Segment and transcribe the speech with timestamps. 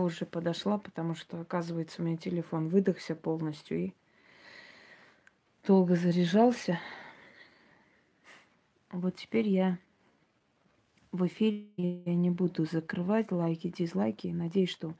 [0.00, 3.92] позже подошла, потому что, оказывается, у меня телефон выдохся полностью и
[5.66, 6.80] долго заряжался.
[8.90, 9.78] Вот теперь я
[11.12, 14.28] в эфире я не буду закрывать лайки, дизлайки.
[14.28, 14.94] Надеюсь, что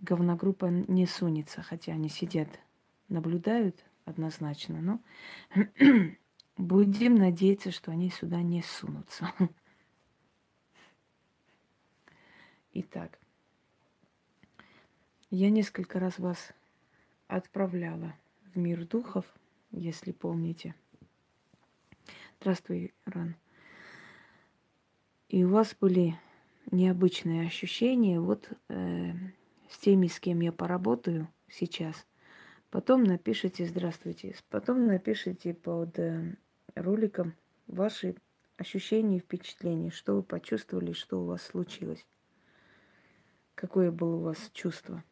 [0.00, 2.48] говногруппа не сунется, хотя они сидят,
[3.10, 5.00] наблюдают однозначно, но
[6.56, 9.30] будем надеяться, что они сюда не сунутся.
[12.72, 13.18] Итак,
[15.30, 16.52] я несколько раз вас
[17.26, 18.14] отправляла
[18.54, 19.26] в мир духов,
[19.70, 20.74] если помните.
[22.40, 23.36] Здравствуй, Ран.
[25.28, 26.18] И у вас были
[26.70, 28.20] необычные ощущения.
[28.20, 29.12] Вот э,
[29.68, 32.06] с теми, с кем я поработаю сейчас.
[32.70, 34.34] Потом напишите «Здравствуйте».
[34.48, 36.36] Потом напишите под э,
[36.74, 37.34] роликом
[37.66, 38.16] ваши
[38.56, 42.06] ощущения и впечатления, что вы почувствовали, что у вас случилось.
[43.54, 45.04] Какое было у вас чувство.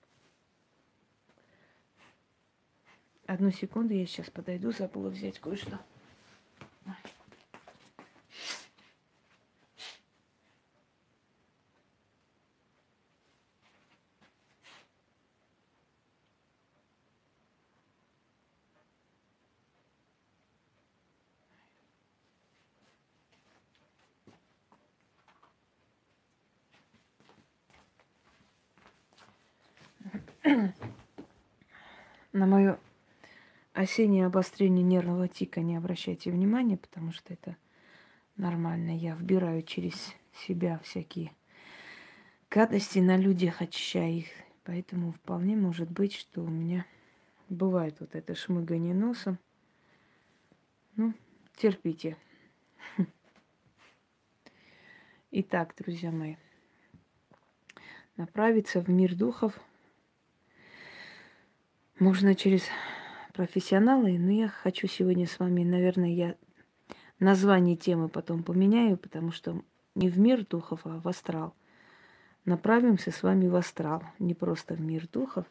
[3.26, 5.78] Одну секунду, я сейчас подойду, забыла взять кое-что
[32.56, 32.78] мое
[33.76, 37.56] осеннее обострение нервного тика не обращайте внимания, потому что это
[38.36, 38.96] нормально.
[38.96, 41.32] Я вбираю через себя всякие
[42.50, 44.28] гадости на людях, очищая их.
[44.64, 46.86] Поэтому вполне может быть, что у меня
[47.50, 49.38] бывает вот это шмыгание носом.
[50.96, 51.12] Ну,
[51.54, 52.16] терпите.
[55.30, 56.36] Итак, друзья мои,
[58.16, 59.60] направиться в мир духов
[61.98, 62.64] можно через
[63.36, 66.36] профессионалы, но я хочу сегодня с вами, наверное, я
[67.18, 69.62] название темы потом поменяю, потому что
[69.94, 71.54] не в мир духов, а в астрал.
[72.46, 75.44] Направимся с вами в астрал, не просто в мир духов.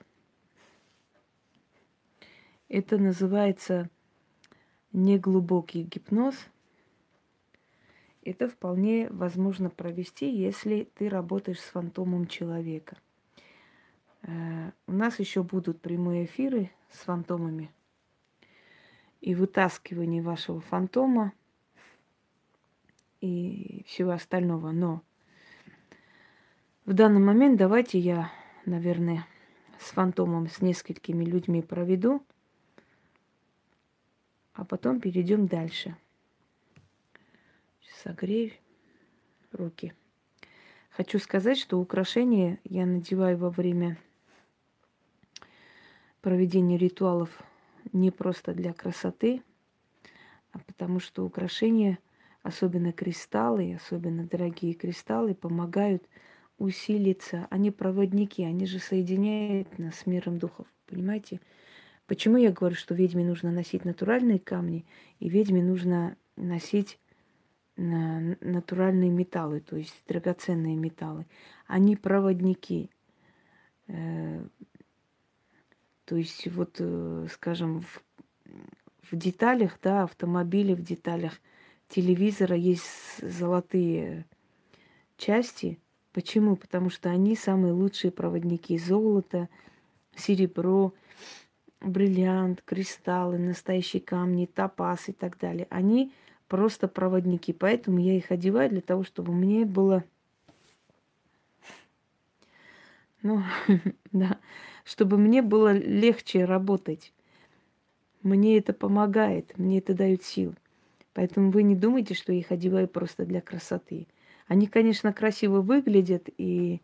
[2.69, 3.91] Это называется
[4.91, 6.35] неглубокий гипноз.
[8.23, 12.97] Это вполне возможно провести, если ты работаешь с фантомом человека.
[14.23, 17.69] Э, у нас еще будут прямые эфиры с фантомами
[19.25, 21.33] и вытаскивание вашего фантома
[23.21, 24.69] и всего остального.
[24.69, 25.01] Но
[26.85, 28.31] в данный момент давайте я,
[28.67, 29.25] наверное,
[29.79, 32.23] с фантомом, с несколькими людьми проведу,
[34.53, 35.97] а потом перейдем дальше.
[38.03, 38.51] Согрею
[39.51, 39.95] руки.
[40.91, 43.97] Хочу сказать, что украшения я надеваю во время
[46.21, 47.41] проведение ритуалов
[47.93, 49.41] не просто для красоты,
[50.51, 51.99] а потому что украшения,
[52.43, 56.07] особенно кристаллы, особенно дорогие кристаллы, помогают
[56.57, 57.47] усилиться.
[57.49, 60.67] Они проводники, они же соединяют нас с миром духов.
[60.87, 61.41] Понимаете?
[62.07, 64.85] Почему я говорю, что ведьме нужно носить натуральные камни,
[65.19, 66.99] и ведьме нужно носить
[67.77, 71.25] натуральные металлы, то есть драгоценные металлы.
[71.67, 72.89] Они проводники.
[76.05, 78.03] То есть вот, э, скажем, в,
[79.11, 81.33] в деталях, да, автомобиля, в деталях
[81.87, 84.25] телевизора есть золотые
[85.17, 85.79] части.
[86.13, 86.55] Почему?
[86.55, 88.77] Потому что они самые лучшие проводники.
[88.77, 89.49] Золото,
[90.15, 90.93] серебро,
[91.81, 95.67] бриллиант, кристаллы, настоящие камни, топаз и так далее.
[95.69, 96.13] Они
[96.47, 97.53] просто проводники.
[97.53, 100.03] Поэтому я их одеваю для того, чтобы мне было...
[103.21, 103.41] Ну,
[104.11, 104.39] да,
[104.85, 107.11] чтобы мне было легче работать.
[108.21, 110.55] Мне это помогает, мне это дает сил.
[111.13, 114.07] Поэтому вы не думайте, что я их одеваю просто для красоты.
[114.47, 116.81] Они, конечно, красиво выглядят и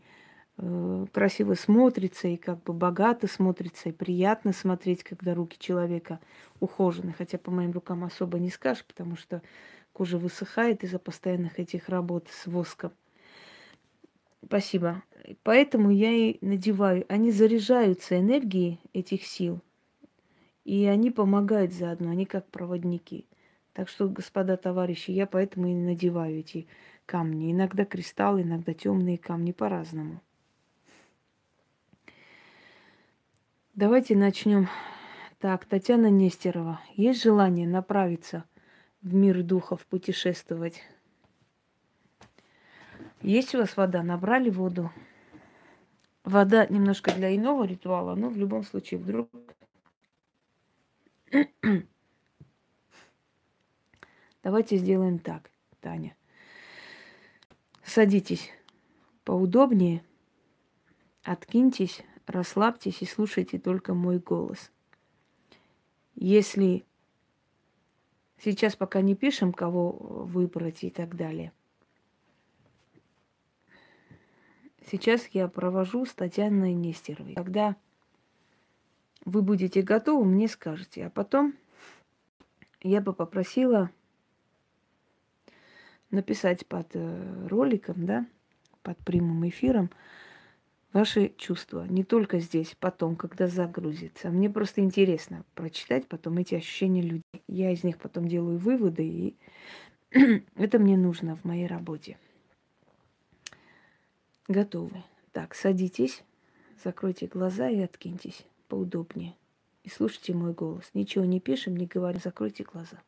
[0.58, 6.20] э, красиво смотрятся, и как бы богато смотрятся, и приятно смотреть, когда руки человека
[6.60, 7.14] ухожены.
[7.16, 9.42] Хотя по моим рукам особо не скажешь, потому что
[9.94, 12.92] кожа высыхает из-за постоянных этих работ с воском.
[14.44, 15.04] Спасибо.
[15.44, 17.06] Поэтому я и надеваю.
[17.10, 19.60] Они заряжаются энергией этих сил.
[20.64, 23.26] И они помогают заодно, они как проводники.
[23.74, 26.68] Так что, господа товарищи, я поэтому и надеваю эти
[27.06, 27.52] камни.
[27.52, 30.22] Иногда кристаллы, иногда темные камни по-разному.
[33.74, 34.68] Давайте начнем.
[35.40, 36.82] Так, Татьяна Нестерова.
[36.96, 38.44] Есть желание направиться
[39.02, 40.84] в мир духов, путешествовать?
[43.22, 44.04] Есть у вас вода?
[44.04, 44.92] Набрали воду?
[46.24, 49.30] Вода немножко для иного ритуала, но в любом случае вдруг
[54.44, 56.16] Давайте сделаем так, Таня.
[57.84, 58.52] Садитесь
[59.24, 60.04] поудобнее,
[61.24, 64.72] откиньтесь, расслабьтесь и слушайте только мой голос.
[66.16, 66.86] Если
[68.38, 71.54] сейчас пока не пишем, кого выбрать и так далее.
[74.90, 77.36] Сейчас я провожу с Татьяной Нестеровой.
[77.36, 77.76] Когда
[79.26, 81.06] вы будете готовы, мне скажете.
[81.06, 81.54] А потом
[82.82, 83.92] я бы попросила
[86.10, 88.26] написать под э, роликом, да,
[88.82, 89.90] под прямым эфиром
[90.94, 91.86] ваши чувства.
[91.88, 94.30] Не только здесь, потом, когда загрузится.
[94.30, 97.44] Мне просто интересно прочитать потом эти ощущения людей.
[97.48, 99.36] Я из них потом делаю выводы, и
[100.56, 102.18] это мне нужно в моей работе.
[104.48, 105.04] Готовы.
[105.32, 106.24] Так, садитесь,
[106.84, 109.36] закройте глаза и откиньтесь поудобнее.
[109.84, 110.90] И слушайте мой голос.
[110.94, 113.02] Ничего не пишем, не говорим, закройте глаза.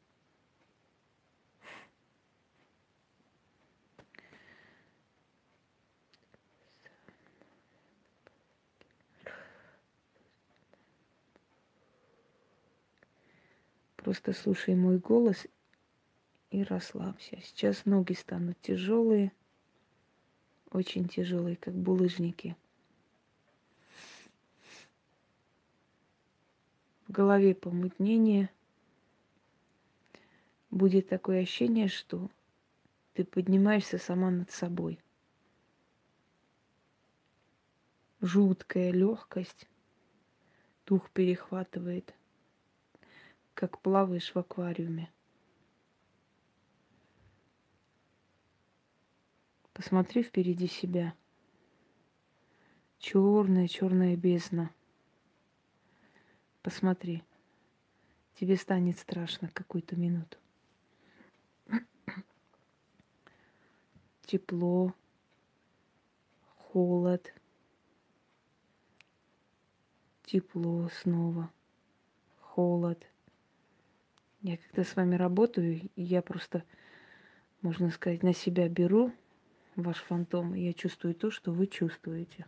[14.04, 15.48] Просто слушай мой голос
[16.52, 17.40] и расслабься.
[17.42, 19.32] Сейчас ноги станут тяжелые,
[20.74, 22.56] очень тяжелые, как булыжники.
[27.08, 28.50] В голове помутнение.
[30.72, 32.30] Будет такое ощущение, что
[33.14, 35.00] ты поднимаешься сама над собой.
[38.22, 39.68] Жуткая легкость,
[40.86, 42.14] дух перехватывает–
[43.54, 45.10] как плаваешь в аквариуме.
[49.74, 51.14] Посмотри впереди себя.
[53.00, 54.72] Черная, черная бездна.
[56.62, 57.24] Посмотри.
[58.34, 60.38] Тебе станет страшно какую-то минуту.
[64.24, 64.94] Тепло,
[66.56, 67.34] холод,
[70.24, 71.52] тепло снова,
[72.40, 73.08] холод–
[74.44, 76.66] я когда с вами работаю, я просто,
[77.62, 79.14] можно сказать, на себя беру
[79.75, 82.46] ваш фантом, я чувствую то, что вы чувствуете.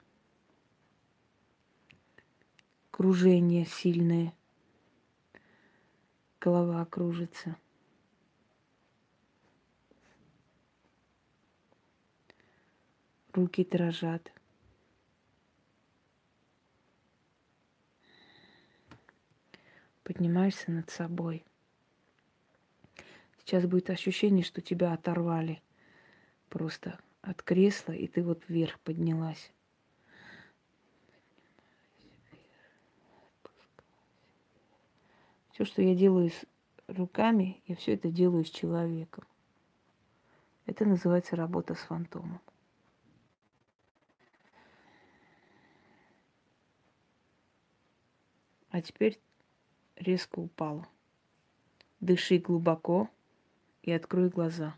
[2.92, 4.34] Кружение сильное.
[6.40, 7.58] Голова кружится.
[13.34, 14.32] Руки дрожат.
[20.04, 21.44] Поднимаешься над собой–
[23.46, 25.62] Сейчас будет ощущение, что тебя оторвали
[26.50, 29.52] просто от кресла, и ты вот вверх поднялась.
[35.52, 36.46] Все, что я делаю с
[36.88, 39.26] руками, я все это делаю с человеком.
[40.66, 42.42] Это называется работа с фантомом.
[48.70, 49.20] А теперь
[49.96, 50.88] резко упала.
[52.02, 53.10] Дыши глубоко
[53.82, 54.76] и открой глаза.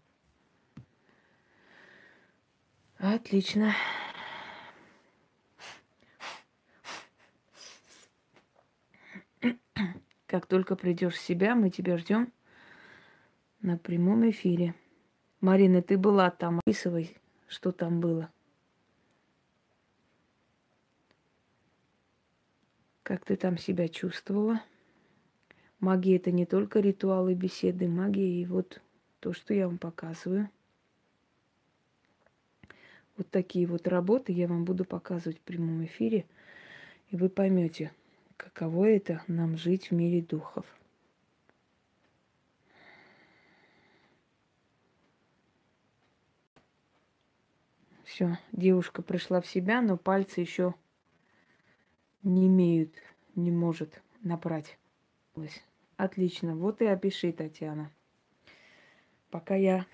[2.99, 3.75] Отлично.
[10.25, 12.33] Как только придешь в себя, мы тебя ждем
[13.61, 14.73] на прямом эфире.
[15.42, 17.16] Марина, ты была там, описывай,
[17.47, 18.31] что там было.
[23.04, 24.61] Как ты там себя чувствовала?
[25.80, 28.81] Магия это не только ритуалы, беседы, магия и вот
[29.19, 30.49] то, что я вам показываю.
[33.18, 36.26] Вот такие вот работы я вам буду показывать в прямом эфире,
[37.09, 37.92] и вы поймете,
[38.38, 40.66] каково это нам жить в мире духов.
[48.04, 50.76] Все, девушка пришла в себя, но пальцы еще
[52.24, 52.94] не имеют,
[53.36, 54.78] не может набрать.
[55.97, 57.92] Отлично, вот и опиши, Татьяна
[59.30, 59.86] пока я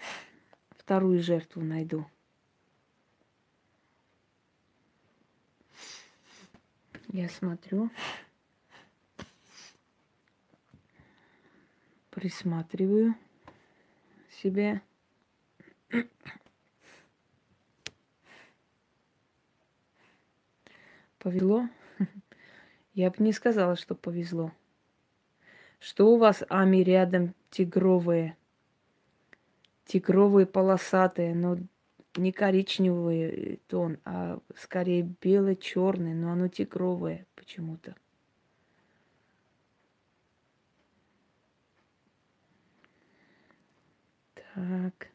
[0.71, 2.05] вторую жертву найду.
[7.13, 7.91] Я смотрю,
[12.09, 13.13] присматриваю
[14.31, 14.81] себе.
[21.19, 21.69] Повезло?
[22.95, 24.51] Я бы не сказала, что повезло.
[25.79, 28.35] Что у вас, Ами, рядом тигровые?
[29.85, 31.59] тигровые полосатые, но
[32.15, 37.95] не коричневый тон, а скорее бело-черный, но оно тигровое почему-то.
[44.53, 45.09] Так.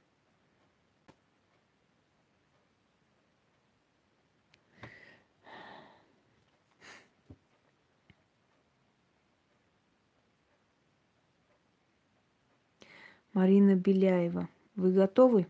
[13.32, 14.48] Марина Беляева.
[14.74, 15.46] Вы готовы?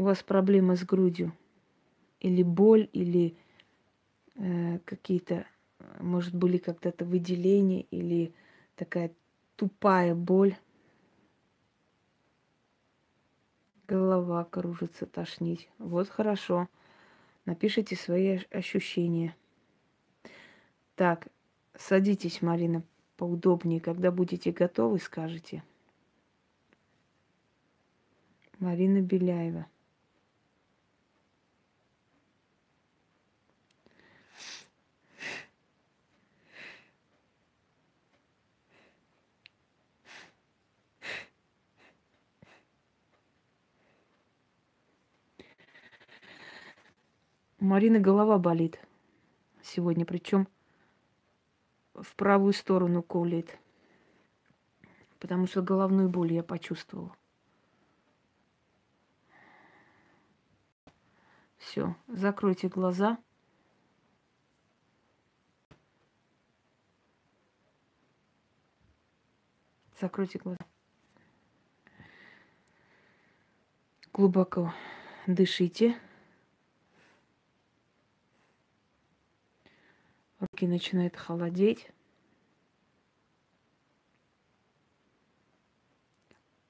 [0.00, 1.36] У вас проблема с грудью.
[2.20, 3.36] Или боль, или
[4.34, 5.46] э, какие-то,
[5.98, 8.32] может, были когда-то выделения, или
[8.76, 9.12] такая
[9.56, 10.56] тупая боль.
[13.88, 15.68] Голова кружится, тошнить.
[15.76, 16.70] Вот хорошо.
[17.44, 19.36] Напишите свои ощущения.
[20.94, 21.28] Так,
[21.76, 22.82] садитесь, Марина,
[23.18, 23.80] поудобнее.
[23.80, 25.62] Когда будете готовы, скажете.
[28.58, 29.66] Марина Беляева.
[47.60, 48.80] У Марины голова болит
[49.62, 50.48] сегодня, причем
[51.92, 53.58] в правую сторону колет.
[55.18, 57.14] Потому что головную боль я почувствовала.
[61.58, 63.18] Все, закройте глаза.
[70.00, 70.56] Закройте глаза.
[74.14, 74.72] Глубоко
[75.26, 76.00] дышите.
[80.40, 81.90] Руки начинают холодеть.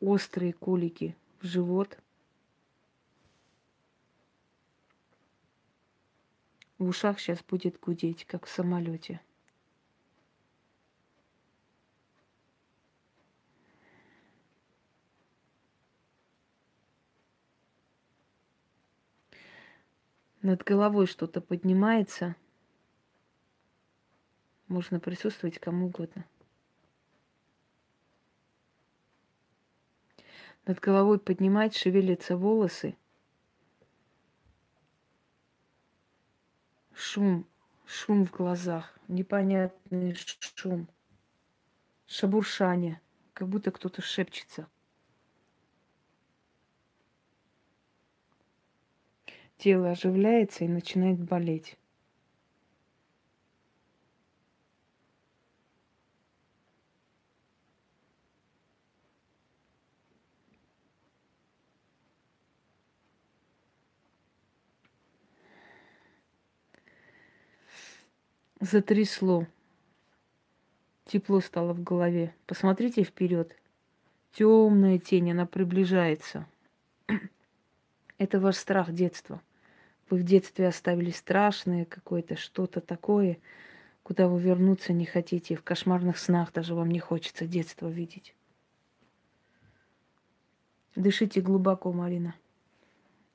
[0.00, 1.96] Острые колики в живот.
[6.78, 9.20] В ушах сейчас будет гудеть, как в самолете.
[20.42, 22.34] Над головой что-то поднимается–
[24.70, 26.24] можно присутствовать кому угодно.
[30.64, 32.96] Над головой поднимать, шевелятся волосы.
[36.92, 37.46] Шум,
[37.86, 40.88] шум в глазах, непонятный шум.
[42.06, 43.00] Шабуршание,
[43.32, 44.68] как будто кто-то шепчется.
[49.56, 51.79] Тело оживляется и начинает болеть.
[68.61, 69.47] Затрясло.
[71.07, 72.35] Тепло стало в голове.
[72.47, 73.57] Посмотрите вперед.
[74.33, 76.47] Темная тень, она приближается.
[78.19, 79.43] Это ваш страх детства.
[80.09, 83.38] Вы в детстве оставили страшное какое-то, что-то такое,
[84.02, 85.57] куда вы вернуться не хотите.
[85.57, 88.35] В кошмарных снах даже вам не хочется детство видеть.
[90.95, 92.35] Дышите глубоко, Марина.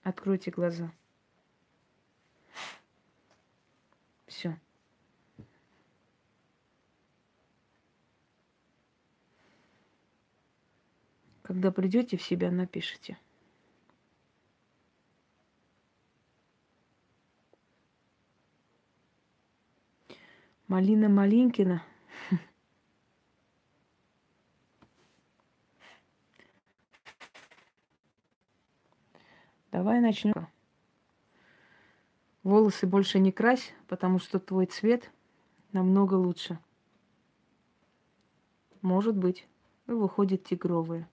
[0.03, 0.91] Откройте глаза.
[4.27, 4.57] Все.
[11.45, 13.19] Когда придете в себя, напишите.
[20.67, 21.83] Малина Малинкина.
[29.71, 30.47] Давай начнем.
[32.41, 35.11] Волосы больше не крась, потому что твой цвет
[35.73, 36.57] намного лучше.
[38.81, 39.47] Может быть,
[39.85, 41.07] выходит тигровые.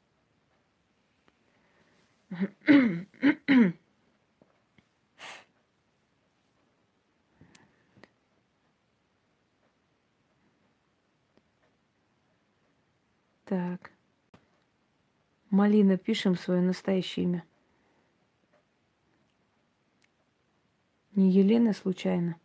[13.44, 13.90] Так.
[15.50, 17.44] Малина, пишем свое настоящее имя.
[21.14, 22.36] Не Елена случайно.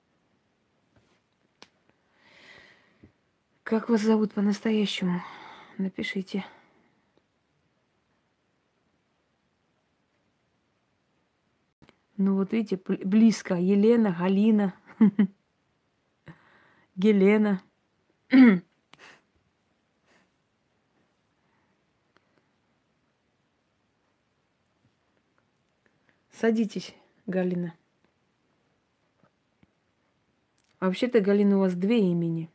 [3.63, 5.21] Как вас зовут по-настоящему?
[5.77, 6.45] Напишите.
[12.17, 13.53] Ну вот видите, близко.
[13.53, 14.73] Елена, Галина,
[16.95, 17.61] Гелена
[26.31, 26.95] Садитесь,
[27.27, 27.75] Галина.
[30.79, 32.49] Вообще-то, Галина, у вас две имени.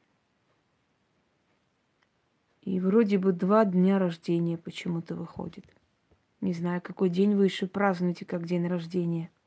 [2.63, 5.65] И вроде бы два дня рождения почему-то выходит.
[6.41, 9.31] Не знаю, какой день вы еще празднуете, как день рождения–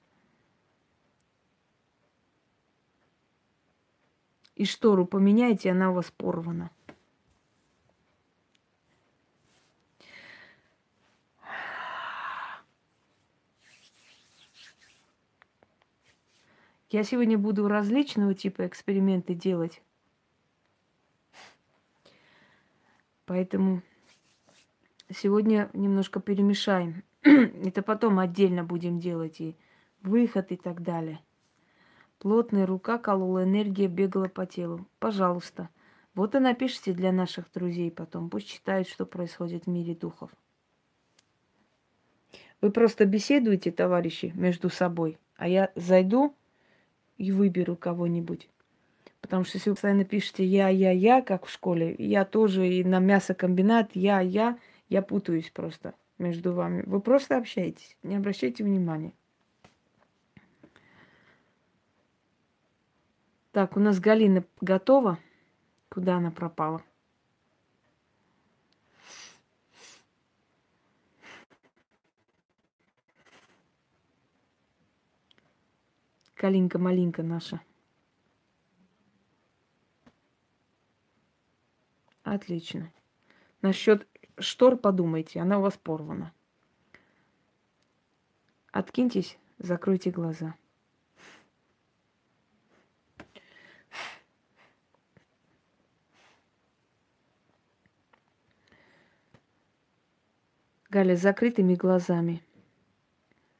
[4.56, 6.72] И штору поменяйте, она у вас порвана.
[16.90, 19.82] Я сегодня буду различного типа эксперименты делать.
[23.26, 23.82] Поэтому
[25.10, 27.04] сегодня немножко перемешаем.
[27.24, 29.58] Это потом отдельно будем делать и
[30.04, 31.25] выход и так далее.
[32.20, 34.88] Плотная рука колола, энергия бегала по телу.
[35.00, 35.70] Пожалуйста.
[36.14, 38.30] Вот и напишите для наших друзей потом.
[38.30, 40.32] Пусть читают, что происходит в мире духов.
[42.62, 46.34] Вы просто беседуете, товарищи, между собой, а я зайду
[47.18, 48.50] и выберу кого-нибудь.
[49.22, 52.84] Потому что если вы постоянно пишете я, я, я, как в школе, я тоже и
[52.84, 54.58] на мясокомбинат, я, я,
[54.88, 56.84] я путаюсь просто между вами.
[56.86, 59.14] Вы просто общаетесь, не обращайте внимания.
[63.56, 65.18] Так, у нас Галина готова.
[65.88, 66.84] Куда она пропала?
[76.34, 77.62] Калинка-малинка наша.
[82.24, 82.92] Отлично.
[83.62, 84.06] Насчет
[84.38, 86.34] штор подумайте, она у вас порвана.
[88.74, 90.56] Откиньтесь, закройте глаза.
[100.96, 102.42] Галя, закрытыми глазами.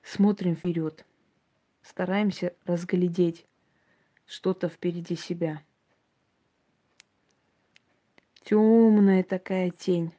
[0.02, 1.06] Смотрим вперед
[1.82, 3.46] стараемся разглядеть
[4.26, 5.62] что-то впереди себя.
[8.46, 10.14] Темная такая тень.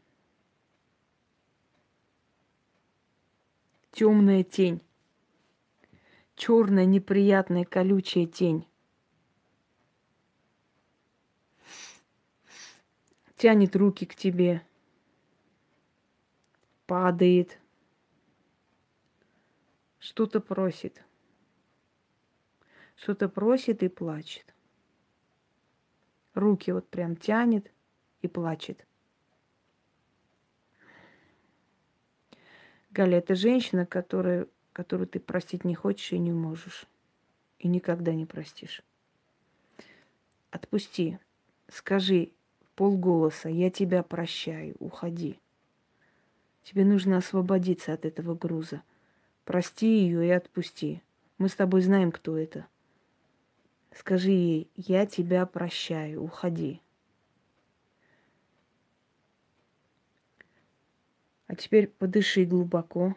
[3.92, 4.82] Темная тень.
[6.34, 8.68] Черная, неприятная, колючая тень.
[13.36, 14.65] Тянет руки к тебе.
[16.86, 17.58] Падает.
[19.98, 21.02] Что-то просит
[22.96, 24.54] что-то просит и плачет.
[26.34, 27.70] Руки вот прям тянет
[28.22, 28.86] и плачет.
[32.90, 36.86] Галя, это женщина, которая, которую ты простить не хочешь и не можешь.
[37.58, 38.82] И никогда не простишь.
[40.50, 41.18] Отпусти.
[41.68, 42.32] Скажи
[42.74, 45.38] полголоса, я тебя прощаю, уходи.
[46.66, 48.82] Тебе нужно освободиться от этого груза.
[49.44, 51.00] Прости ее и отпусти.
[51.38, 52.66] Мы с тобой знаем, кто это.
[53.94, 56.82] Скажи ей, я тебя прощаю, уходи.
[61.46, 63.14] А теперь подыши глубоко.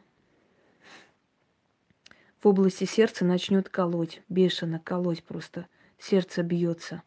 [2.44, 5.66] В области сердца начнет колоть, бешено колоть просто.
[5.98, 7.02] Сердце бьется.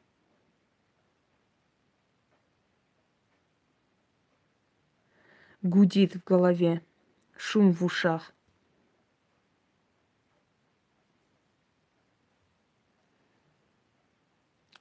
[5.62, 6.82] Гудит в голове,
[7.36, 8.32] шум в ушах.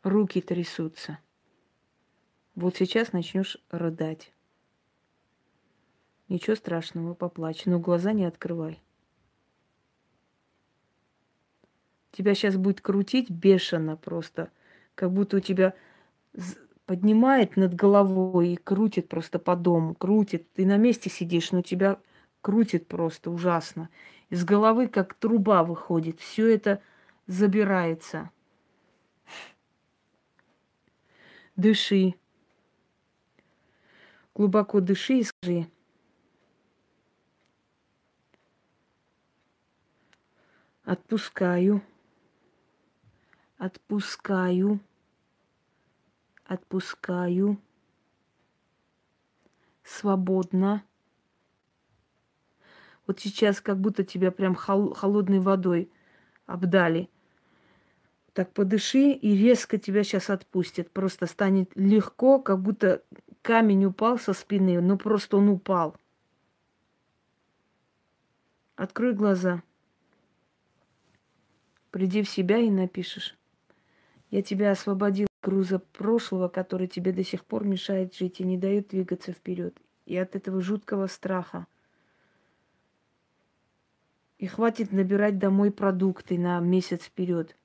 [0.03, 1.19] руки трясутся.
[2.55, 4.33] Вот сейчас начнешь рыдать.
[6.27, 8.81] Ничего страшного, поплачь, но глаза не открывай.
[12.11, 14.51] Тебя сейчас будет крутить бешено просто,
[14.95, 15.73] как будто у тебя
[16.91, 20.51] поднимает над головой и крутит просто по дому, крутит.
[20.51, 22.01] Ты на месте сидишь, но тебя
[22.41, 23.87] крутит просто ужасно.
[24.29, 26.81] Из головы как труба выходит, все это
[27.27, 28.29] забирается.
[31.55, 32.15] Дыши.
[34.35, 35.67] Глубоко дыши и скажи.
[40.83, 41.81] Отпускаю.
[43.57, 44.81] Отпускаю.
[46.51, 47.57] Отпускаю.
[49.83, 50.83] Свободно.
[53.07, 55.89] Вот сейчас как будто тебя прям холодной водой
[56.45, 57.09] обдали–
[58.33, 60.89] так подыши, и резко тебя сейчас отпустит.
[60.91, 63.03] Просто станет легко, как будто
[63.41, 65.97] камень упал со спины, ну просто он упал.
[68.75, 69.61] Открой глаза.
[71.91, 73.35] Приди в себя и напишешь.
[74.29, 78.89] Я тебя освободил груза прошлого, который тебе до сих пор мешает жить и не дает
[78.89, 79.75] двигаться вперед.
[80.05, 81.67] И от этого жуткого страха.
[84.37, 87.55] И хватит набирать домой продукты на месяц вперед.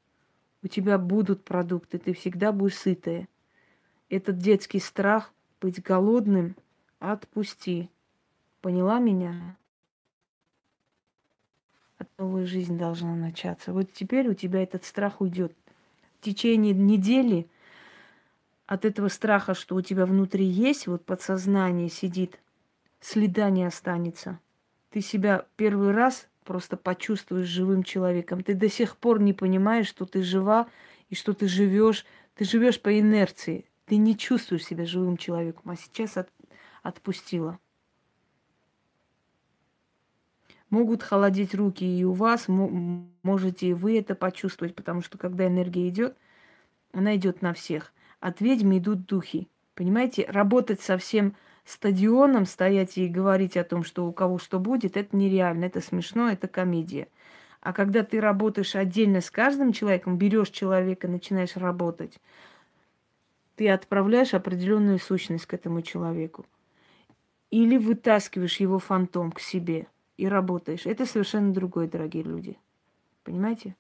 [0.62, 3.28] У тебя будут продукты, ты всегда будешь сытая.
[4.08, 6.56] Этот детский страх быть голодным
[6.98, 7.90] отпусти.
[8.60, 9.56] Поняла меня?
[11.98, 13.72] От новая жизнь должна начаться.
[13.72, 15.54] Вот теперь у тебя этот страх уйдет.
[16.20, 17.48] В течение недели
[18.66, 22.40] от этого страха, что у тебя внутри есть, вот подсознание сидит,
[23.00, 24.40] следа не останется.
[24.90, 28.42] Ты себя первый раз просто почувствуешь живым человеком.
[28.42, 30.68] Ты до сих пор не понимаешь, что ты жива
[31.08, 32.06] и что ты живешь.
[32.34, 33.66] Ты живешь по инерции.
[33.84, 36.28] Ты не чувствуешь себя живым человеком, а сейчас от,
[36.82, 37.58] отпустила.
[40.70, 45.88] Могут холодеть руки и у вас, можете и вы это почувствовать, потому что когда энергия
[45.88, 46.16] идет,
[46.92, 47.92] она идет на всех.
[48.20, 49.48] От ведьмы идут духи.
[49.74, 55.16] Понимаете, работать совсем стадионом стоять и говорить о том, что у кого что будет, это
[55.16, 57.08] нереально, это смешно, это комедия.
[57.60, 62.20] А когда ты работаешь отдельно с каждым человеком, берешь человека, начинаешь работать,
[63.56, 66.46] ты отправляешь определенную сущность к этому человеку.
[67.50, 70.86] Или вытаскиваешь его фантом к себе и работаешь.
[70.86, 72.58] Это совершенно другое, дорогие люди.
[73.24, 73.74] Понимаете?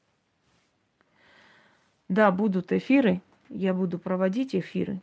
[2.08, 3.20] Да, будут эфиры.
[3.48, 5.00] Я буду проводить эфиры.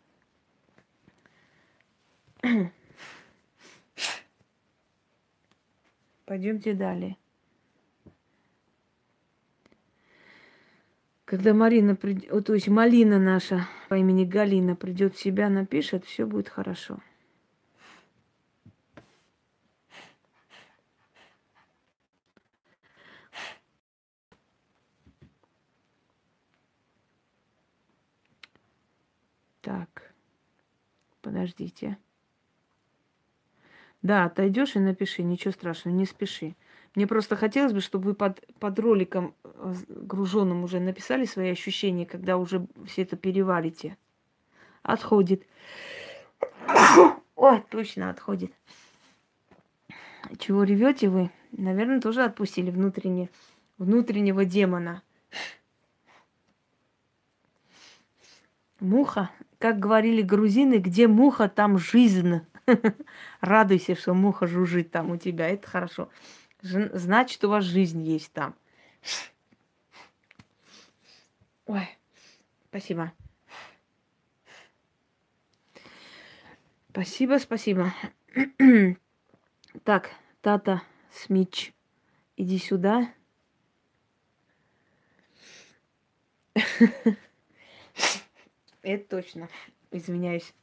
[6.25, 7.17] Пойдемте далее.
[11.25, 16.25] Когда Марина придет, то есть Малина наша по имени Галина придет в себя, напишет, все
[16.27, 16.99] будет хорошо.
[29.63, 30.13] Так,
[31.21, 31.97] подождите.
[34.01, 36.57] Да, отойдешь и напиши, ничего страшного, не спеши.
[36.95, 42.05] Мне просто хотелось бы, чтобы вы под, под роликом э, груженным уже написали свои ощущения,
[42.05, 43.95] когда уже все это переварите.
[44.81, 45.47] Отходит.
[47.37, 48.51] Ой, точно отходит.
[50.39, 51.31] Чего ревете вы?
[51.53, 53.29] Наверное, тоже отпустили внутренне,
[53.77, 55.03] внутреннего демона.
[58.81, 59.31] Муха,
[59.63, 62.41] как говорили грузины, где муха, там жизнь.
[63.39, 65.47] Радуйся, что муха жужжит там у тебя.
[65.47, 66.09] Это хорошо.
[66.61, 68.55] Значит, у вас жизнь есть там.
[71.65, 71.87] Ой,
[72.67, 73.13] спасибо.
[76.89, 77.93] Спасибо, спасибо.
[79.85, 80.09] так,
[80.41, 81.73] Тата Смич,
[82.35, 83.13] иди сюда.
[88.83, 89.49] Это точно.
[89.91, 90.53] Извиняюсь.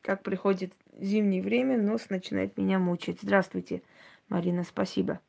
[0.00, 3.18] Как приходит зимнее время, нос начинает меня мучить.
[3.20, 3.82] Здравствуйте,
[4.28, 5.20] Марина, спасибо.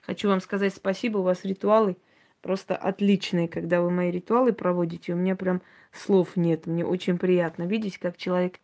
[0.00, 1.96] Хочу вам сказать спасибо, у вас ритуалы
[2.40, 3.46] просто отличные.
[3.46, 5.60] Когда вы мои ритуалы проводите, у меня прям
[5.92, 6.66] слов нет.
[6.66, 8.58] Мне очень приятно видеть, как человек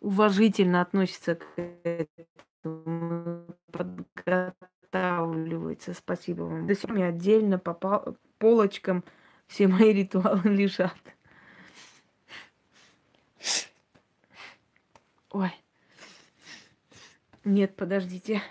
[0.00, 1.44] уважительно относится к
[2.62, 5.94] этому, подготавливается.
[5.94, 6.68] Спасибо вам.
[6.68, 7.74] До сих пор отдельно по
[8.40, 9.04] полочкам
[9.46, 10.96] все мои ритуалы лежат.
[15.30, 15.52] Ой.
[17.44, 18.42] Нет, подождите.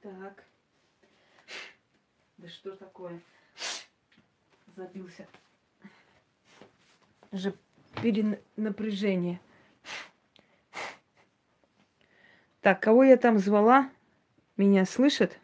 [0.00, 0.44] Так.
[2.40, 3.20] Да что такое?
[4.74, 5.26] Забился.
[7.32, 7.54] Же
[8.00, 9.38] перенапряжение.
[12.62, 13.90] Так, кого я там звала?
[14.56, 15.38] Меня слышат?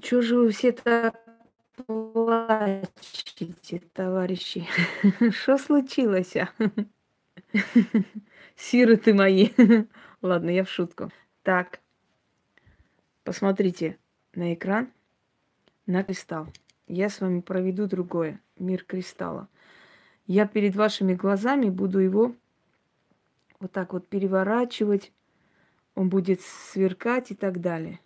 [0.00, 1.20] Чего же вы все так
[1.86, 4.64] плачете, товарищи?
[5.32, 6.36] Что случилось?
[6.36, 6.48] А?
[8.56, 9.50] Сироты мои.
[10.24, 11.12] Ладно, я в шутку.
[11.42, 11.80] Так,
[13.24, 13.98] посмотрите
[14.34, 14.90] на экран,
[15.84, 16.48] на кристалл.
[16.86, 19.48] Я с вами проведу другое, мир кристалла.
[20.26, 22.34] Я перед вашими глазами буду его
[23.60, 25.12] вот так вот переворачивать,
[25.94, 28.00] он будет сверкать и так далее.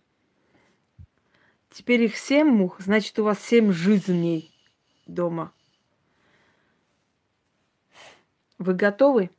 [1.70, 4.52] Теперь их семь мух, значит, у вас семь жизней
[5.06, 5.52] дома.
[8.58, 9.30] Вы готовы?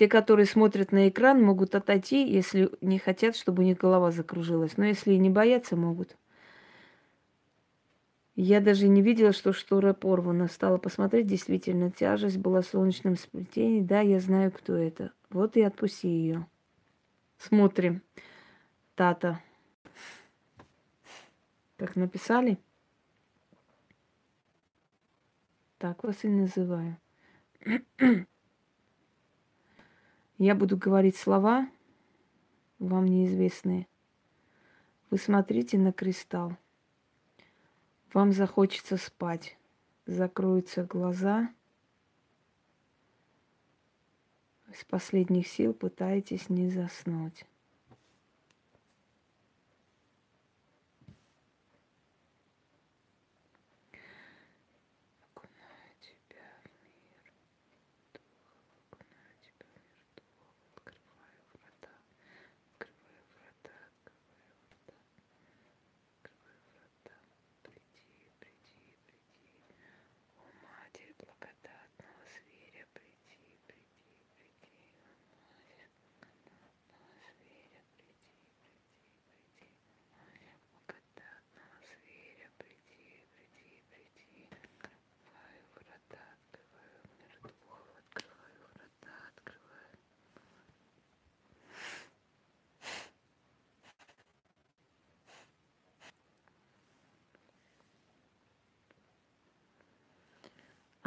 [0.00, 4.78] Те, которые смотрят на экран, могут отойти, если не хотят, чтобы у них голова закружилась.
[4.78, 6.16] Но если не боятся, могут.
[8.34, 10.48] Я даже не видела, что штора порвана.
[10.48, 13.82] Стала посмотреть, действительно, тяжесть была в солнечном сплетении.
[13.82, 15.12] Да, я знаю, кто это.
[15.28, 16.46] Вот и отпусти ее.
[17.36, 18.00] Смотрим.
[18.94, 19.38] Тата.
[21.76, 22.56] Как написали?
[25.76, 26.96] Так вас и называю.
[30.42, 31.68] Я буду говорить слова,
[32.78, 33.86] вам неизвестные.
[35.10, 36.56] Вы смотрите на кристалл.
[38.14, 39.58] Вам захочется спать.
[40.06, 41.52] Закроются глаза.
[44.72, 47.44] С последних сил пытаетесь не заснуть.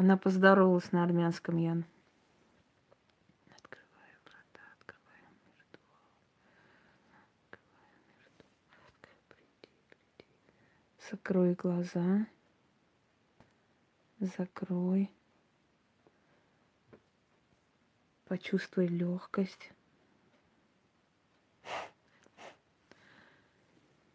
[0.04, 1.86] Она поздоровалась на армянском, Ян.
[3.56, 5.16] Открываю врата, духа.
[7.48, 8.90] Открываю мир духа.
[9.30, 9.70] Приди,
[10.18, 10.28] приди.
[11.10, 12.28] Закрой глаза.
[14.20, 15.10] Закрой.
[18.26, 19.72] Почувствуй легкость.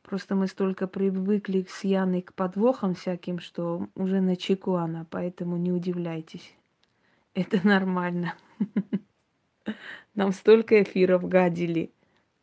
[0.08, 5.58] Просто мы столько привыкли с Яной к подвохам всяким, что уже на чеку она, поэтому
[5.58, 6.56] не удивляйтесь.
[7.34, 8.34] Это нормально.
[10.14, 11.92] Нам столько эфиров гадили,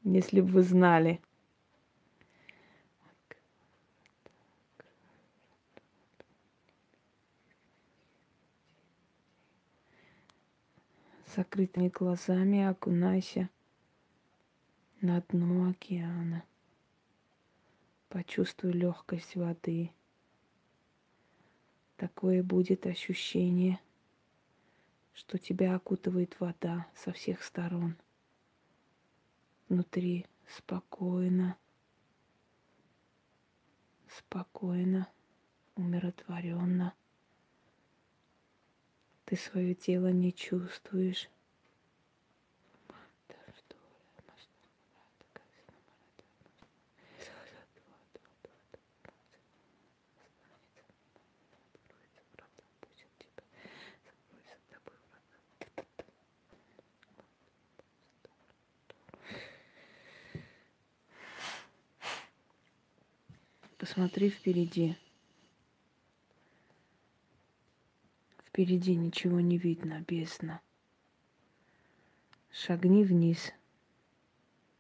[0.04, 1.20] если бы вы знали.
[11.36, 13.50] Закрытыми глазами окунайся
[15.02, 16.44] на дно океана.
[18.10, 19.92] Почувствуй легкость воды.
[21.98, 23.80] Такое будет ощущение,
[25.14, 27.96] что тебя окутывает вода со всех сторон.
[29.70, 31.58] Внутри спокойно,
[34.08, 35.10] спокойно,
[35.76, 36.94] умиротворенно.
[39.26, 41.30] Ты свое тело не чувствуешь.
[63.96, 64.98] Посмотри впереди.
[68.44, 70.60] Впереди ничего не видно, бездна.
[72.52, 73.54] Шагни вниз,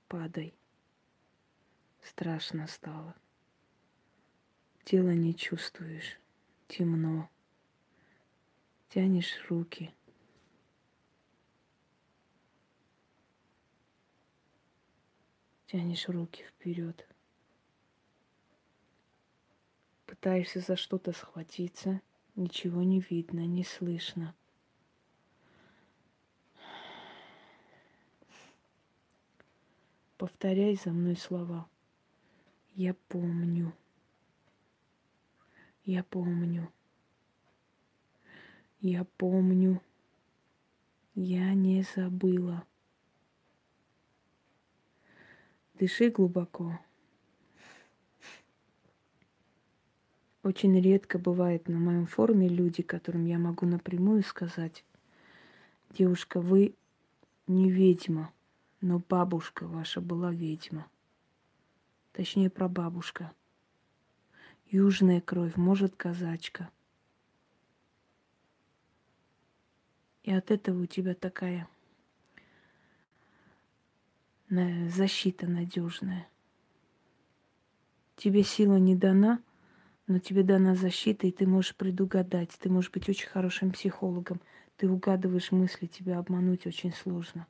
[0.09, 0.53] падай.
[2.03, 3.15] Страшно стало.
[4.83, 6.19] Тело не чувствуешь,
[6.67, 7.29] темно.
[8.89, 9.93] Тянешь руки.
[15.67, 17.07] Тянешь руки вперед
[20.05, 22.01] пытаешься за что-то схватиться,
[22.35, 24.33] ничего не видно, не слышно.
[30.17, 31.67] Повторяй за мной слова.
[32.73, 33.73] Я помню.
[35.83, 36.71] Я помню.
[38.79, 39.81] Я помню.
[41.15, 42.65] Я не забыла.
[45.73, 46.79] Дыши глубоко.
[50.45, 54.85] Очень редко бывает на моем форуме люди, которым я могу напрямую сказать,
[55.89, 56.75] девушка, вы
[57.47, 58.31] не ведьма,
[58.79, 60.85] но бабушка ваша была ведьма.
[62.11, 63.31] Точнее, прабабушка.
[64.67, 66.69] Южная кровь, может, казачка.
[70.21, 71.67] И от этого у тебя такая
[74.51, 76.27] защита надежная.
[78.15, 79.39] Тебе сила не дана–
[80.07, 82.51] Но тебе дана защита, и ты можешь предугадать.
[82.59, 84.39] Ты можешь быть очень хорошим психологом.
[84.77, 87.47] Ты угадываешь мысли, тебя обмануть очень сложно.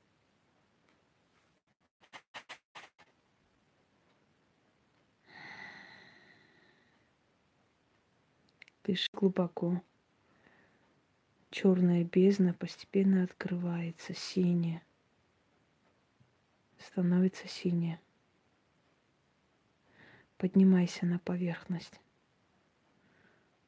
[8.83, 9.81] Пиши глубоко.
[11.49, 14.83] Черная бездна постепенно открывается, синяя.
[16.77, 17.99] Становится синяя.
[20.37, 21.99] Поднимайся на поверхность.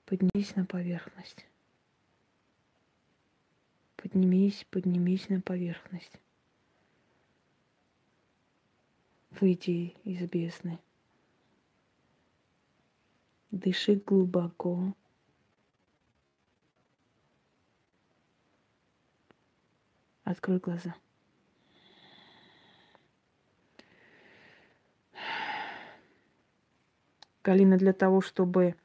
[0.08, 1.46] Поднимись на поверхность.
[3.98, 6.22] Поднимись, поднимись на поверхность.
[9.32, 10.80] Выйди из бездны.
[13.52, 14.96] Дыши глубоко.
[20.24, 20.96] Открой глаза.
[27.44, 28.78] Галина, для того, чтобы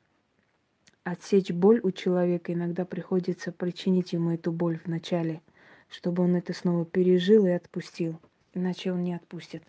[1.04, 5.42] отсечь боль у человека, иногда приходится причинить ему эту боль в начале,
[5.88, 8.20] чтобы он это снова пережил и отпустил.
[8.54, 9.62] Иначе он не отпустит.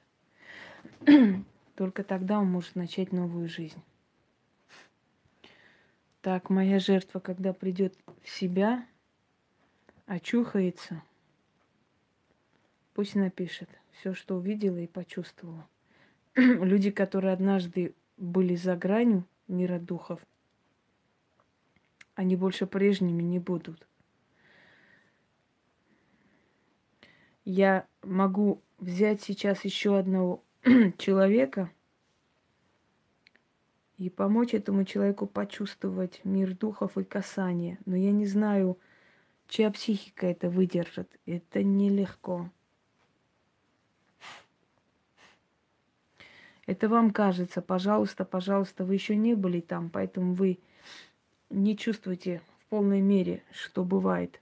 [1.75, 3.81] Только тогда он может начать новую жизнь.
[6.21, 8.85] Так, моя жертва, когда придет в себя,
[10.05, 11.01] очухается–
[12.93, 15.67] Пусть напишет все, что увидела и почувствовала.
[16.35, 20.19] Люди, которые однажды были за гранью мира духов,
[22.15, 23.87] они больше прежними не будут.
[27.45, 30.43] Я могу взять сейчас еще одного
[30.97, 31.71] человека
[33.97, 37.79] и помочь этому человеку почувствовать мир духов и касание.
[37.85, 38.77] Но я не знаю,
[39.47, 41.09] чья психика это выдержит.
[41.25, 42.49] Это нелегко.
[46.65, 50.59] Это вам кажется, пожалуйста, пожалуйста, вы еще не были там, поэтому вы
[51.53, 54.39] не чувствуете в полной мере, что бывает.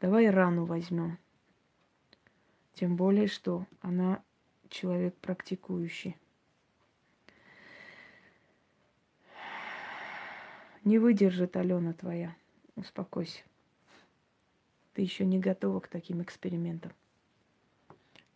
[0.00, 1.18] Давай рану возьмем.
[2.74, 4.22] Тем более, что она
[4.68, 6.16] человек практикующий.
[10.84, 12.36] Не выдержит Алена твоя.
[12.76, 13.42] Успокойся.
[14.94, 16.92] Ты еще не готова к таким экспериментам.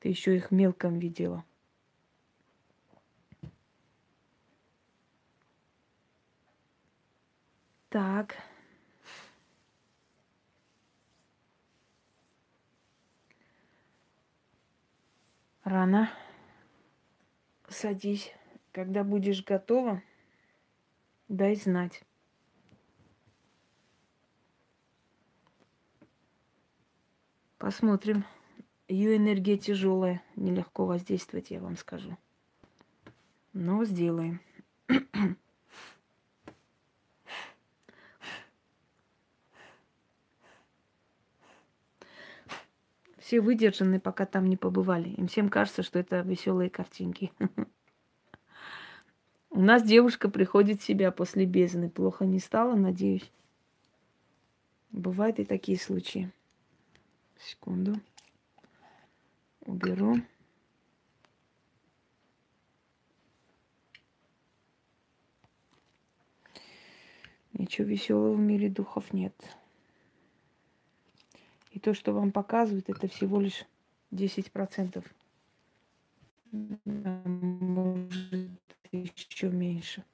[0.01, 1.45] Ты еще их мелком видела.
[7.93, 8.39] Так.
[15.63, 16.11] Рано.
[17.69, 18.33] Садись.
[18.73, 20.03] Когда будешь готова,
[21.29, 22.03] дай знать.
[27.59, 28.25] Посмотрим.
[28.89, 32.17] Ее энергия тяжелая, нелегко воздействовать, я вам скажу.
[33.53, 34.41] Но сделаем.
[43.33, 45.09] Все выдержаны, пока там не побывали.
[45.09, 47.33] Им всем кажется, что это веселые картинки.
[49.49, 51.88] У нас девушка приходит в себя после бездны.
[51.88, 53.33] Плохо не стало, надеюсь.
[54.90, 56.31] Бывают и такие случаи.
[57.38, 57.99] Секунду.
[59.62, 60.16] Уберу.
[67.55, 69.33] Ничего веселого в мире духов нет.
[71.83, 73.66] То, что вам показывают, это всего лишь
[74.12, 75.05] 10%.
[76.85, 78.51] Может,
[78.92, 80.05] еще меньше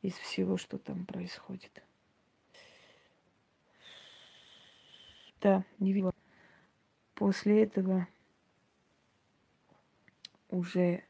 [0.00, 1.82] из всего, что там происходит.
[5.40, 6.14] Да, не видела.
[7.14, 8.08] После этого
[10.48, 11.04] уже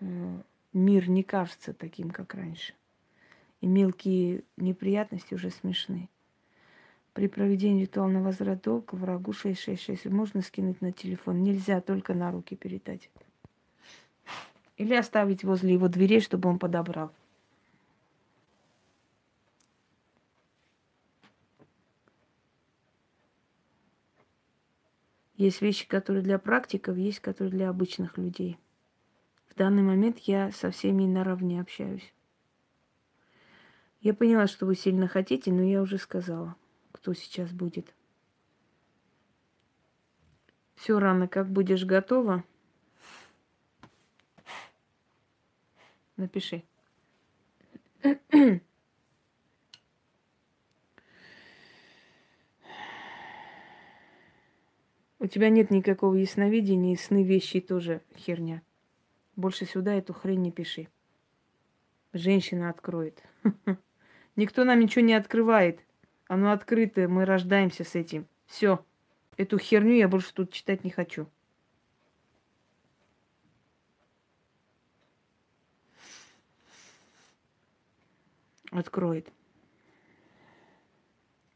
[0.00, 2.74] э, мир не кажется таким, как раньше.
[3.60, 6.08] И мелкие неприятности уже смешные.
[7.12, 11.42] При проведении ритуала возврат долга врагу 666 можно скинуть на телефон.
[11.42, 13.10] Нельзя только на руки передать.
[14.76, 17.12] Или оставить возле его дверей, чтобы он подобрал.
[25.36, 28.58] Есть вещи, которые для практиков, есть, которые для обычных людей.
[29.48, 32.12] В данный момент я со всеми наравне общаюсь.
[34.00, 36.56] Я поняла, что вы сильно хотите, но я уже сказала
[36.92, 37.94] кто сейчас будет.
[40.74, 42.42] Все рано, как будешь готова,
[46.16, 46.62] напиши.
[55.22, 58.62] У тебя нет никакого ясновидения, и сны вещи тоже херня.
[59.36, 60.88] Больше сюда эту хрень не пиши.
[62.14, 63.22] Женщина откроет.
[64.36, 65.80] Никто нам ничего не открывает.
[66.30, 68.24] Оно открыто, мы рождаемся с этим.
[68.46, 68.86] Все.
[69.36, 71.26] Эту херню я больше тут читать не хочу.
[78.70, 79.32] Откроет.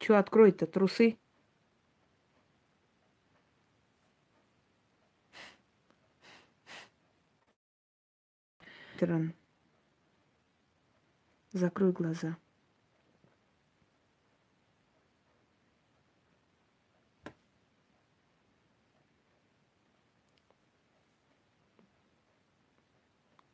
[0.00, 0.66] Что откроет-то?
[0.66, 1.18] Трусы?
[11.52, 12.36] Закрой глаза.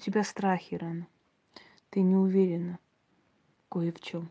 [0.00, 1.06] тебя страхи рано.
[1.90, 2.78] Ты не уверена
[3.68, 4.30] кое в чем.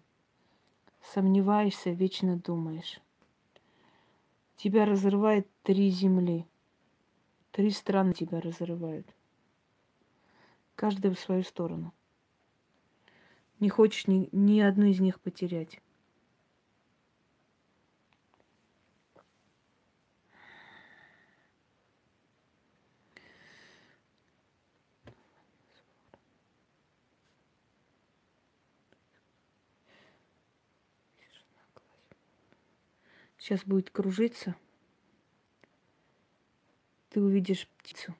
[1.01, 2.99] Сомневаешься, вечно думаешь.
[4.57, 6.45] Тебя разрывает три земли.
[7.51, 9.07] Три страны тебя разрывают.
[10.75, 11.93] Каждая в свою сторону.
[13.59, 15.81] Не хочешь ни, ни одну из них потерять.
[33.49, 34.55] Сейчас будет кружиться.
[37.09, 38.13] Ты увидишь птицу,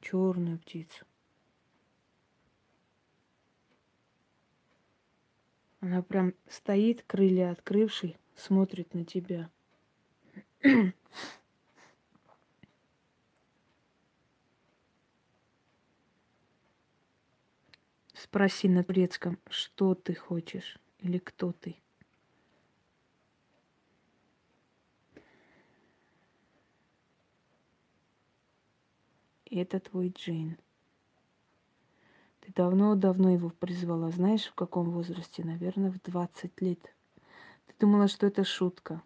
[0.00, 1.06] черную птицу.
[5.78, 9.48] Она прям стоит, крылья открывший, смотрит на тебя.
[18.14, 21.76] Спроси на турецком, что ты хочешь или кто ты.
[29.50, 30.56] Это твой джин.
[32.40, 34.10] Ты давно-давно его призвала.
[34.10, 35.44] Знаешь, в каком возрасте?
[35.44, 36.94] Наверное, в 20 лет.
[37.66, 39.02] Ты думала, что это шутка.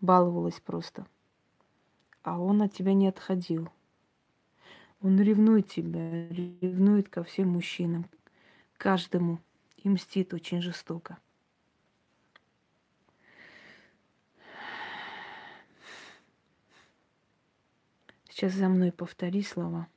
[0.00, 1.06] Баловалась просто.
[2.22, 3.68] А он от тебя не отходил.
[5.00, 8.06] Он ревнует тебя, ревнует ко всем мужчинам,
[8.76, 9.38] каждому,
[9.76, 11.18] и мстит очень жестоко.
[18.38, 19.88] Сейчас за мной повтори слова.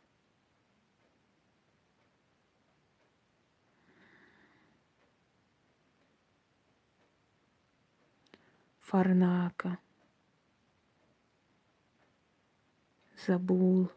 [8.79, 9.77] Фарнака.
[13.27, 13.91] Забул.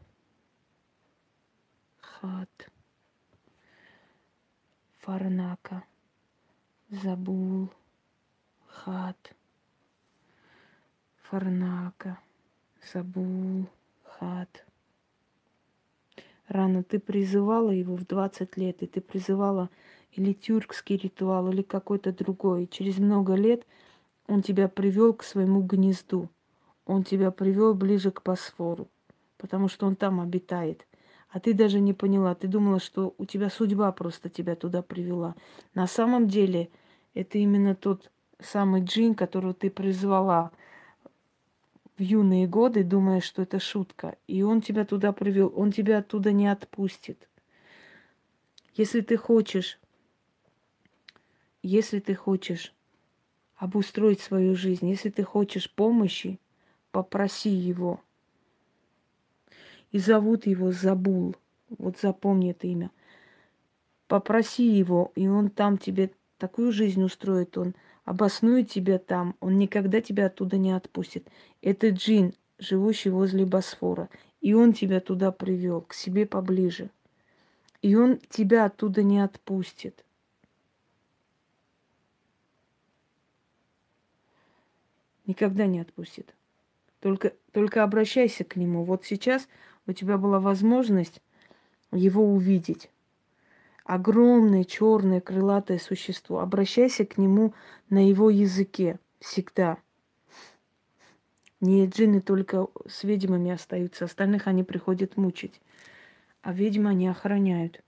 [2.03, 2.69] Хат.
[4.99, 5.85] Фарнака.
[6.91, 7.73] Забул.
[8.67, 9.35] Хат.
[11.23, 12.19] Фарнака.
[12.93, 13.71] Забул.
[14.19, 14.65] Хат.
[16.47, 19.71] Рано ты призывала его в 20 лет, и ты призывала
[20.13, 22.65] или тюркский ритуал, или какой-то другой.
[22.65, 23.67] И через много лет
[24.29, 26.29] он тебя привел к своему гнезду.
[26.87, 28.89] Он тебя привел ближе к Босфору,
[29.39, 30.87] потому что он там обитает.
[31.31, 35.35] А ты даже не поняла, ты думала, что у тебя судьба просто тебя туда привела.
[35.75, 36.69] На самом деле
[37.15, 40.53] это именно тот самый джин, которого ты призвала
[41.97, 44.17] в юные годы, думая, что это шутка.
[44.27, 47.29] И он тебя туда привел, он тебя оттуда не отпустит.
[48.75, 49.79] Если ты хочешь,
[51.63, 52.75] если ты хочешь
[53.57, 56.41] обустроить свою жизнь, если ты хочешь помощи,
[56.91, 58.01] попроси его.
[59.93, 61.37] И зовут его Забул.
[61.79, 62.91] Вот запомни это имя.
[64.09, 67.75] Попроси его, и он там тебе такую жизнь устроит, он
[68.05, 71.27] обоснует тебя там, он никогда тебя оттуда не отпустит.
[71.63, 74.09] Это джин, живущий возле Босфора.
[74.41, 76.91] И он тебя туда привел, к себе поближе.
[77.83, 80.05] И он тебя оттуда не отпустит.
[85.27, 86.35] Никогда не отпустит.
[87.01, 88.85] Только, только обращайся к нему.
[88.85, 89.49] Вот сейчас
[89.87, 91.23] у тебя была возможность
[91.93, 92.91] его увидеть
[93.85, 96.41] огромное черное крылатое существо.
[96.41, 97.55] Обращайся к нему
[97.91, 99.79] на его языке всегда.
[101.61, 105.61] Нет, джинны только с ведьмами остаются, остальных они приходят мучить.
[106.43, 107.83] А ведьмы они охраняют.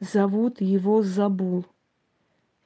[0.00, 1.66] Зовут его Забул.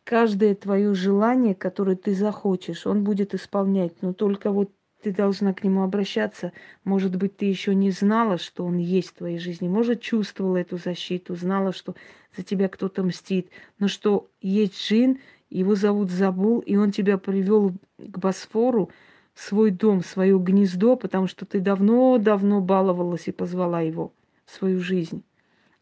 [0.05, 4.03] Каждое твое желание, которое ты захочешь, он будет исполнять.
[4.03, 4.71] Но только вот
[5.01, 6.53] ты должна к нему обращаться.
[6.85, 9.69] Может быть, ты еще не знала, что он есть в твоей жизни.
[9.69, 11.95] Может, чувствовала эту защиту, знала, что
[12.37, 13.51] за тебя кто-то мстит.
[13.79, 15.19] Но что есть джин,
[15.51, 18.91] его зовут Забул, и он тебя привел к Босфору,
[19.35, 24.13] свой дом, свое гнездо, потому что ты давно-давно баловалась и позвала его
[24.45, 25.23] в свою жизнь.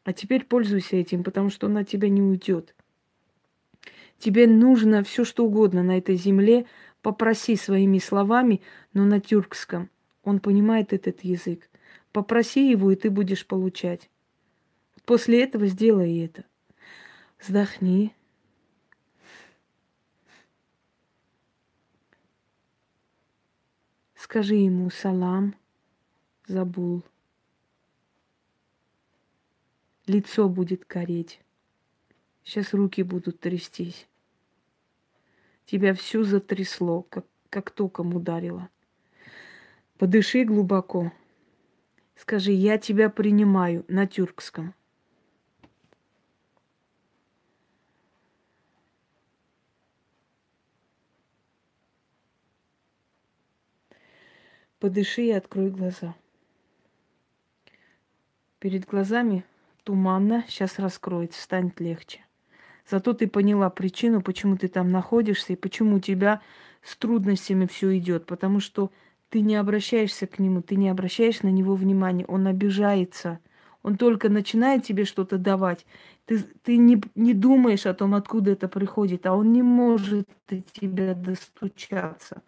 [0.04, 2.74] А теперь пользуйся этим, потому что он от тебя не уйдет.
[4.18, 6.66] Тебе нужно все, что угодно на этой земле,
[7.02, 8.60] попроси своими словами,
[8.92, 9.90] но на тюркском.
[10.24, 11.68] Он понимает этот язык.
[12.12, 14.10] Попроси его, и ты будешь получать.
[15.04, 16.44] После этого сделай это.
[17.40, 18.14] Вздохни,
[24.28, 25.54] Скажи ему салам,
[26.46, 27.02] забул.
[30.06, 31.40] Лицо будет кореть.
[32.44, 34.06] Сейчас руки будут трястись.
[35.68, 38.70] Тебя всю затрясло, как, как током ударило.
[39.98, 41.12] Подыши глубоко.
[42.16, 44.74] Скажи, я тебя принимаю на тюркском.
[54.78, 56.14] Подыши и открой глаза.
[58.58, 59.44] Перед глазами
[59.84, 62.24] туманно, сейчас раскроется, станет легче.
[62.90, 66.40] Зато ты поняла причину, почему ты там находишься и почему у тебя
[66.82, 68.24] с трудностями все идет.
[68.26, 68.90] Потому что
[69.28, 73.40] ты не обращаешься к нему, ты не обращаешь на него внимания, он обижается.
[73.82, 75.86] Он только начинает тебе что-то давать.
[76.24, 80.60] Ты, ты не, не думаешь о том, откуда это приходит, а он не может до
[80.60, 82.42] тебя достучаться.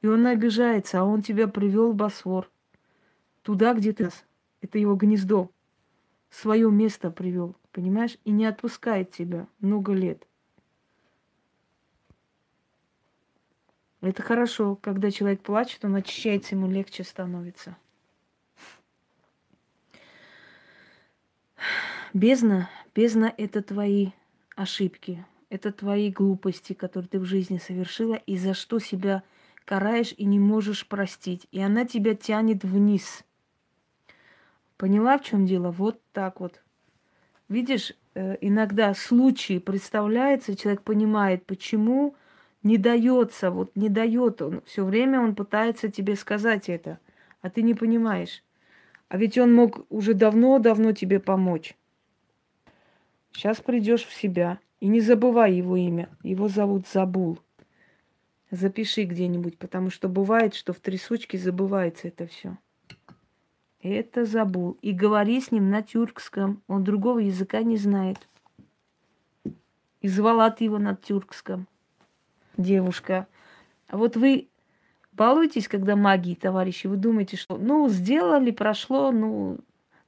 [0.00, 2.50] И он обижается, а он тебя привел в Босфор.
[3.42, 4.10] Туда, где ты.
[4.60, 5.50] Это его гнездо.
[6.30, 8.18] Свое место привел, понимаешь?
[8.24, 10.26] И не отпускает тебя много лет.
[14.00, 17.76] Это хорошо, когда человек плачет, он очищается, ему легче становится.
[22.14, 24.10] Бездна, бездна– это твои
[24.54, 29.24] ошибки, это твои глупости, которые ты в жизни совершила, и за что себя
[29.64, 31.46] караешь и не можешь простить.
[31.50, 33.24] И она тебя тянет вниз.
[34.78, 35.70] Поняла, в чем дело?
[35.70, 36.62] Вот так вот.
[37.48, 42.14] Видишь, э, иногда случай представляется, человек понимает, почему
[42.62, 44.62] не дается, вот не дает он.
[44.62, 47.00] Все время он пытается тебе сказать это,
[47.42, 48.44] а ты не понимаешь.
[49.08, 51.74] А ведь он мог уже давно-давно тебе помочь.
[53.32, 54.58] Сейчас придешь в себя.
[54.80, 56.08] И не забывай его имя.
[56.22, 57.40] Его зовут Забул.
[58.52, 62.56] Запиши где-нибудь, потому что бывает, что в трясучке забывается это все.
[63.82, 64.76] Это забыл.
[64.82, 66.62] И говори с ним на тюркском.
[66.66, 68.18] Он другого языка не знает.
[70.00, 71.66] И звала ты его на тюркском.
[72.56, 73.28] Девушка.
[73.88, 74.48] А вот вы
[75.12, 79.58] балуетесь, когда магии, товарищи, вы думаете, что ну, сделали, прошло, ну,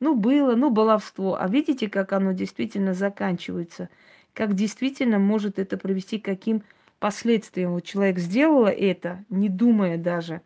[0.01, 1.37] ну, было, ну, баловство.
[1.41, 3.89] А видите, как оно действительно заканчивается?
[4.33, 6.63] Как действительно может это привести к каким
[6.99, 7.73] последствиям.
[7.73, 10.43] Вот человек сделала это, не думая даже,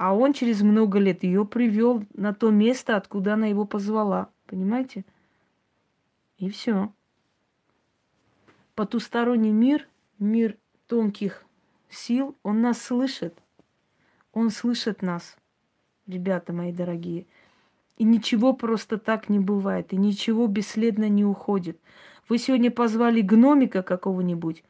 [0.00, 4.30] а он через много лет ее привел на то место, откуда она его позвала.
[4.46, 5.04] Понимаете?
[6.38, 6.90] И все.
[8.74, 9.86] Потусторонний мир,
[10.18, 11.44] мир тонких
[11.90, 13.38] сил, он нас слышит.
[14.32, 15.36] Он слышит нас,
[16.06, 17.26] ребята мои дорогие.
[17.98, 21.78] И ничего просто так не бывает, и ничего бесследно не уходит.
[22.26, 24.64] Вы сегодня позвали гномика какого-нибудь,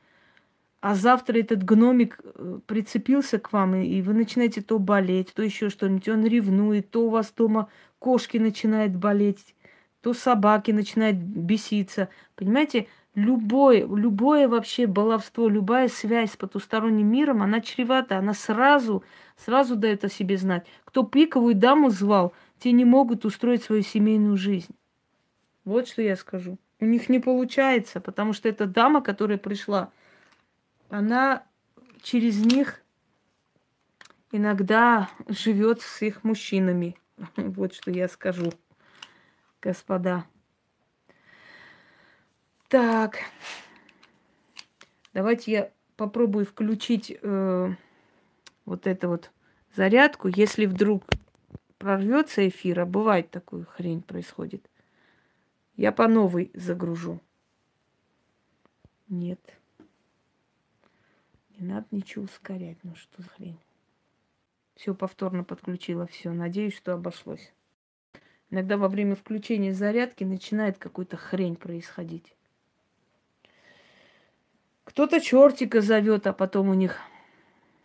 [0.80, 5.68] а завтра этот гномик э, прицепился к вам, и вы начинаете то болеть, то еще
[5.68, 7.68] что-нибудь, он ревнует, то у вас дома
[7.98, 9.54] кошки начинают болеть,
[10.00, 12.08] то собаки начинают беситься.
[12.34, 19.04] Понимаете, любое, любое вообще баловство, любая связь с потусторонним миром, она чревата, она сразу,
[19.36, 20.66] сразу дает о себе знать.
[20.84, 24.74] Кто пиковую даму звал, те не могут устроить свою семейную жизнь.
[25.66, 26.58] Вот что я скажу.
[26.80, 29.92] У них не получается, потому что эта дама, которая пришла,
[30.90, 31.46] она
[32.02, 32.82] через них
[34.32, 36.96] иногда живет с их мужчинами.
[37.36, 38.52] Вот что я скажу,
[39.62, 40.26] господа.
[42.68, 43.18] Так,
[45.12, 47.74] давайте я попробую включить э,
[48.64, 49.30] вот эту вот
[49.74, 50.28] зарядку.
[50.28, 51.04] Если вдруг
[51.78, 54.70] прорвется эфир, а бывает такую хрень происходит,
[55.76, 57.20] я по новой загружу.
[59.08, 59.59] Нет.
[61.60, 63.58] Не надо ничего ускорять, ну что за хрень.
[64.76, 66.32] Все, повторно подключила, все.
[66.32, 67.52] Надеюсь, что обошлось.
[68.48, 72.34] Иногда во время включения зарядки начинает какую-то хрень происходить.
[74.84, 76.96] Кто-то чертика зовет, а потом у них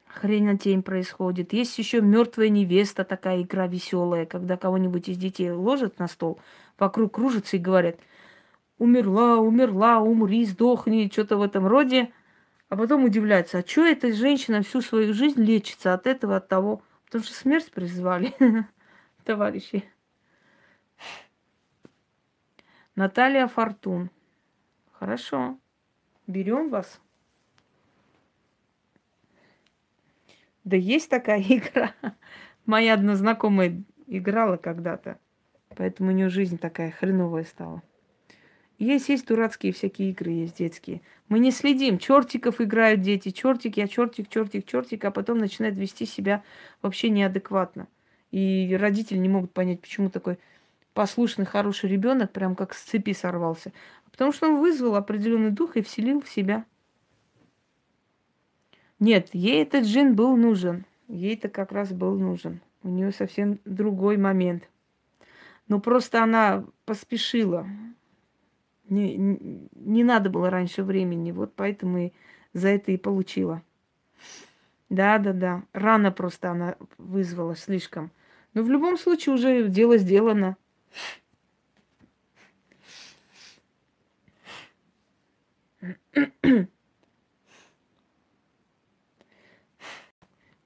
[0.08, 1.52] хрень на тень происходит.
[1.52, 6.40] Есть еще мертвая невеста, такая игра веселая, когда кого-нибудь из детей ложат на стол,
[6.80, 7.98] вокруг кружатся и говорят,
[8.78, 12.14] умерла, умерла, умри, сдохни, что-то в этом роде.
[12.76, 16.82] А потом удивляются, а что эта женщина всю свою жизнь лечится от этого, от того?
[17.06, 18.34] Потому что смерть призвали,
[19.24, 19.86] товарищи.
[22.94, 24.10] Наталья Фортун.
[24.92, 25.58] Хорошо.
[26.28, 27.00] Берем вас.
[30.66, 31.94] Да есть такая игра.
[32.66, 35.18] Моя одна знакомая играла когда-то.
[35.78, 37.82] Поэтому у нее жизнь такая хреновая стала.
[38.78, 41.02] Есть, есть дурацкие всякие игры, есть детские.
[41.30, 41.98] Мы не следим.
[41.98, 43.30] Чертиков играют дети.
[43.30, 46.44] Чертик, я чертик, чертик, чертик, а потом начинают вести себя
[46.82, 47.88] вообще неадекватно.
[48.32, 50.40] И родители не могут понять, почему такой
[50.94, 53.72] послушный, хороший ребенок прям как с цепи сорвался.
[54.12, 56.66] Потому что он вызвал определенный дух и вселил в себя.
[59.00, 60.86] Нет, ей этот джин был нужен.
[61.08, 62.62] Ей-то как раз был нужен.
[62.84, 64.70] У нее совсем другой момент.
[65.68, 67.68] Но просто она поспешила.
[68.90, 71.32] Не, не, надо было раньше времени.
[71.32, 72.12] Вот поэтому и
[72.54, 73.62] за это и получила.
[74.90, 75.64] Да, да, да.
[75.74, 78.12] Рано просто она вызвала слишком.
[78.54, 80.58] Но в любом случае уже дело сделано.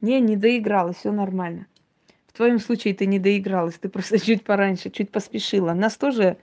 [0.02, 1.68] Не, не доигралась, все нормально.
[2.28, 5.74] В твоем случае ты не доигралась, ты просто чуть пораньше, чуть поспешила.
[5.74, 6.38] Нас тоже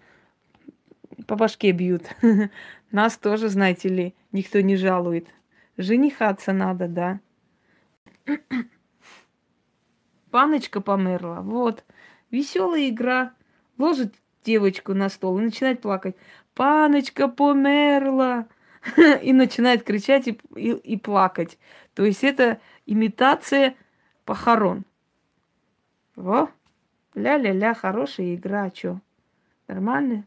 [1.26, 2.02] по башке бьют.
[2.90, 5.28] Нас тоже, знаете ли, никто не жалует.
[5.76, 7.20] Женихаться надо, да.
[10.30, 11.40] Паночка померла.
[11.42, 11.84] Вот.
[12.30, 13.32] Веселая игра.
[13.78, 14.14] Ложит
[14.44, 16.16] девочку на стол и начинает плакать.
[16.54, 18.46] Паночка померла.
[19.22, 21.58] И начинает кричать и, и, и плакать.
[21.94, 23.74] То есть это имитация
[24.24, 24.84] похорон.
[26.14, 26.50] Во,
[27.16, 29.00] ля-ля-ля, хорошая игра, а чё?
[29.66, 30.24] Нормально?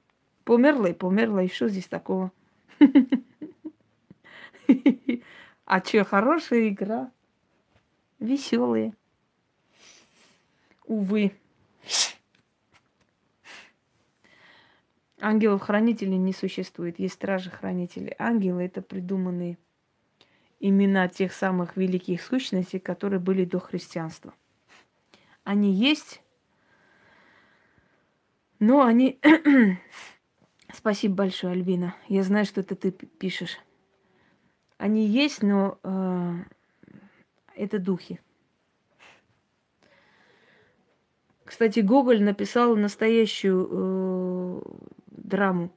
[0.49, 2.31] Померла и померла, и что здесь такого?
[5.63, 7.11] А чё, хорошая игра?
[8.17, 8.95] Веселые.
[10.85, 11.33] Увы.
[15.21, 18.15] Ангелов-хранителей не существует, есть стражи-хранители.
[18.17, 19.59] Ангелы это придуманные
[20.59, 24.33] имена тех самых великих сущностей, которые были до христианства.
[25.43, 26.23] Они есть,
[28.57, 29.19] но они...
[30.73, 31.95] Спасибо большое, Альбина.
[32.07, 33.57] Я знаю, что это ты пишешь.
[34.77, 36.35] Они есть, но э,
[37.55, 38.21] это духи.
[41.43, 44.61] Кстати, Гоголь написал настоящую э,
[45.07, 45.71] драму,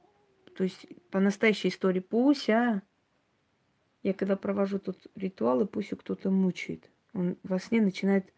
[0.55, 2.83] то есть по настоящей истории Пуся.
[4.03, 6.89] Я когда провожу тут ритуалы, Пусю кто-то мучает.
[7.13, 8.31] Он во сне начинает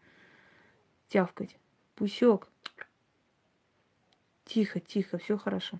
[1.08, 1.58] тявкать.
[1.94, 2.48] Пусек.
[4.46, 5.78] Тихо, тихо, все хорошо.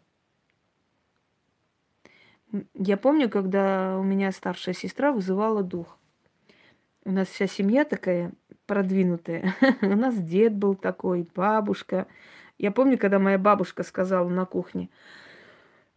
[2.74, 5.98] Я помню, когда у меня старшая сестра вызывала дух.
[7.04, 8.32] У нас вся семья такая
[8.66, 9.54] продвинутая.
[9.82, 12.06] у нас дед был такой, бабушка.
[12.58, 14.88] Я помню, когда моя бабушка сказала на кухне,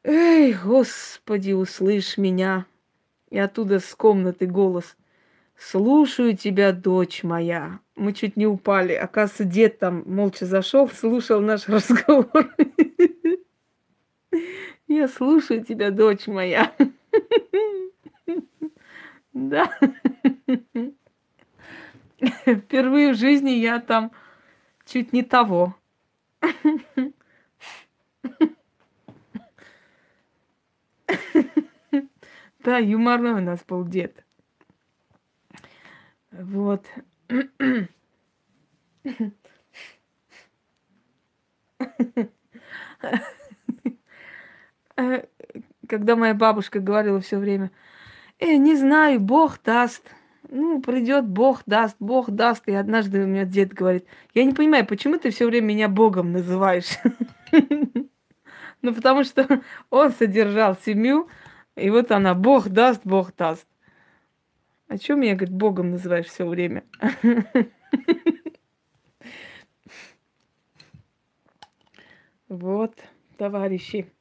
[0.04, 2.66] «Эй, Господи, услышь меня!»
[3.30, 4.96] И оттуда с комнаты голос.
[5.60, 7.80] Слушаю тебя, дочь моя.
[7.96, 8.94] Мы чуть не упали.
[8.94, 12.50] Оказывается, дед там молча зашел, слушал наш разговор.
[14.90, 16.76] Я слушаю тебя, дочь моя.
[19.34, 19.72] Да.
[22.18, 24.12] Впервые в жизни я там
[24.86, 25.76] чуть не того.
[32.64, 34.26] Да, юморной у нас был дед.
[36.32, 36.88] Вот.
[45.88, 47.72] Когда моя бабушка говорила все время,
[48.40, 50.04] э, не знаю, Бог даст.
[50.50, 52.68] Ну, придет Бог даст, Бог даст.
[52.68, 56.32] И однажды у меня дед говорит, я не понимаю, почему ты все время меня Богом
[56.32, 56.98] называешь?
[58.82, 61.28] Ну, потому что он содержал семью,
[61.76, 63.68] и вот она, Бог даст, Бог даст.
[64.88, 66.86] А что меня, говорит, Богом называешь все время?
[72.48, 72.96] Вот,
[73.38, 74.12] товарищи.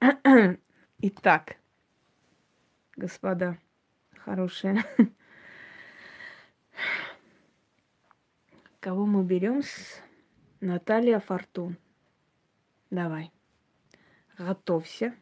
[0.98, 1.56] Итак,
[2.96, 3.58] господа
[4.18, 4.84] хорошие,
[8.80, 10.02] Кого мы берем с
[10.60, 11.78] Наталья Фортун?
[12.90, 13.32] Давай.
[14.36, 15.14] Готовься.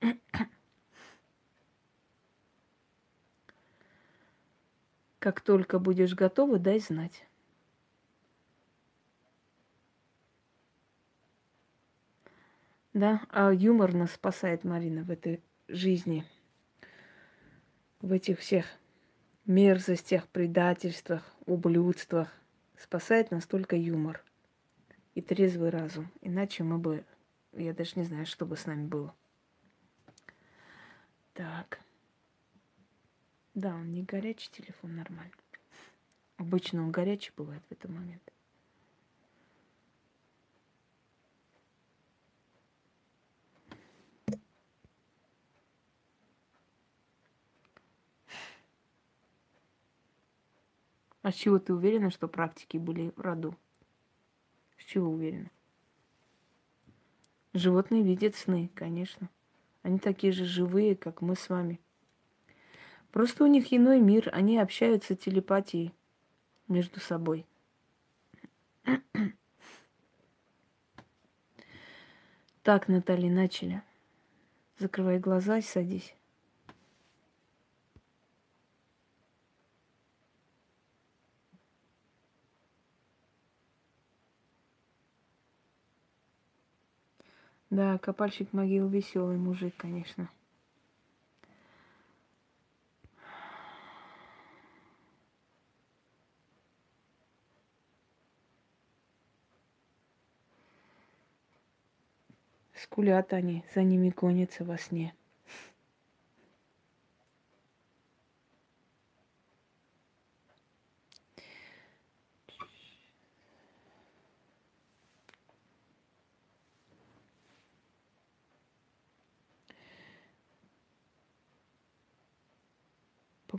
[5.18, 7.27] Как только будешь готова, дай знать.
[12.98, 16.24] Да, а юмор нас спасает, Марина, в этой жизни.
[18.00, 18.66] В этих всех
[19.46, 22.28] мерзостях, предательствах, ублюдствах.
[22.76, 24.24] Спасает нас только юмор
[25.14, 26.10] и трезвый разум.
[26.22, 27.04] Иначе мы бы,
[27.52, 29.14] я даже не знаю, что бы с нами было.
[31.34, 31.78] Так.
[33.54, 35.30] Да, он не горячий телефон, нормально.
[36.36, 38.32] Обычно он горячий бывает в этот момент.
[51.28, 53.54] А с чего ты уверена, что практики были в роду?
[54.78, 55.50] С чего уверена?
[57.52, 59.28] Животные видят сны, конечно.
[59.82, 61.80] Они такие же живые, как мы с вами.
[63.12, 65.92] Просто у них иной мир, они общаются телепатией
[66.66, 67.44] между собой.
[72.62, 73.82] Так, Наталья, начали.
[74.78, 76.14] Закрывай глаза и садись.
[87.70, 90.30] Да, копальщик могил веселый мужик, конечно.
[102.74, 105.14] Скулят они, за ними гонятся во сне.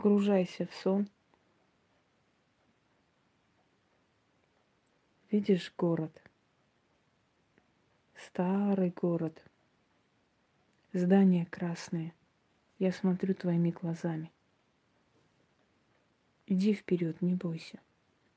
[0.00, 1.10] Погружайся в сон.
[5.30, 6.22] Видишь город.
[8.14, 9.44] Старый город.
[10.94, 12.14] Здания красные.
[12.78, 14.32] Я смотрю твоими глазами.
[16.46, 17.78] Иди вперед, не бойся.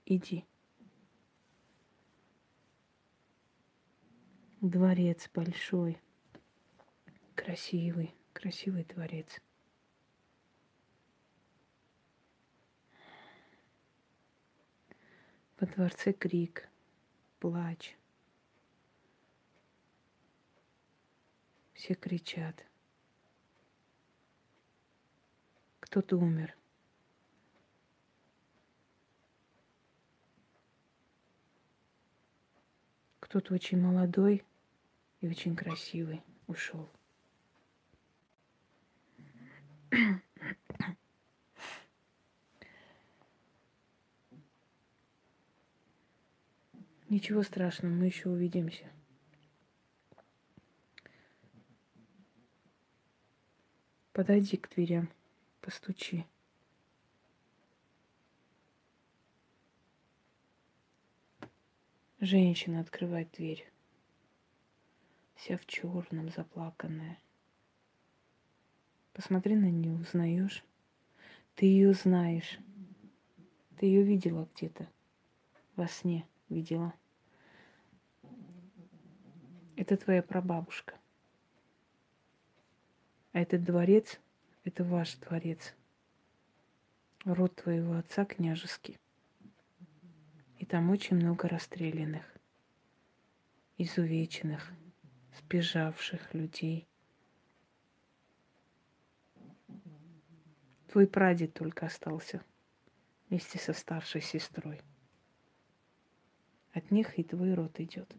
[0.05, 0.43] Иди.
[4.59, 5.97] Дворец большой,
[7.35, 9.39] красивый, красивый дворец.
[15.63, 16.67] Во дворце крик,
[17.39, 17.95] плач.
[21.73, 22.65] Все кричат.
[25.79, 26.53] Кто-то умер.
[33.21, 34.43] Кто-то очень молодой
[35.21, 36.89] и очень красивый ушел.
[47.13, 48.91] Ничего страшного, мы еще увидимся.
[54.13, 55.11] Подойди к дверям,
[55.61, 56.25] постучи.
[62.19, 63.71] Женщина открывает дверь.
[65.35, 67.19] Вся в черном, заплаканная.
[69.11, 70.65] Посмотри на нее, узнаешь?
[71.53, 72.57] Ты ее знаешь.
[73.77, 74.89] Ты ее видела где-то.
[75.75, 76.95] Во сне видела.
[79.75, 80.99] Это твоя прабабушка.
[83.31, 84.19] А этот дворец–
[84.63, 85.73] это ваш дворец.
[87.25, 88.99] Род твоего отца княжеский.
[90.59, 92.23] И там очень много расстрелянных,
[93.77, 94.71] изувеченных,
[95.39, 96.87] сбежавших людей.
[100.87, 102.43] Твой прадед только остался
[103.27, 104.81] вместе со старшей сестрой.
[106.73, 108.15] От них и твой род идет.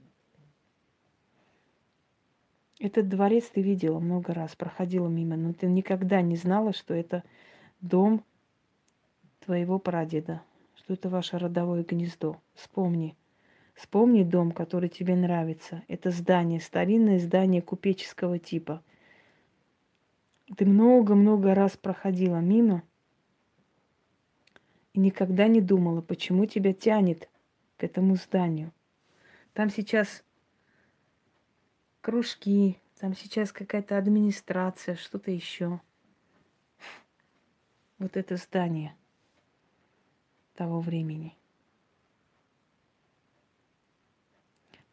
[2.85, 7.25] Этот дворец ты видела много раз, проходила мимо, но ты никогда не знала, что это
[7.81, 8.23] дом
[9.41, 10.43] твоего прадеда,
[10.77, 12.37] что это ваше родовое гнездо.
[12.53, 13.17] Вспомни.
[13.73, 15.83] Вспомни дом, который тебе нравится.
[15.89, 18.83] Это здание, старинное здание купеческого типа.
[20.55, 22.83] Ты много-много раз проходила мимо
[24.93, 27.31] и никогда не думала, почему тебя тянет
[27.79, 28.73] к этому зданию.
[29.55, 30.23] Там сейчас
[32.05, 35.81] кружки, там сейчас какая-то администрация, что-то еще.
[37.99, 38.95] Вот это здание
[40.55, 41.35] того времени.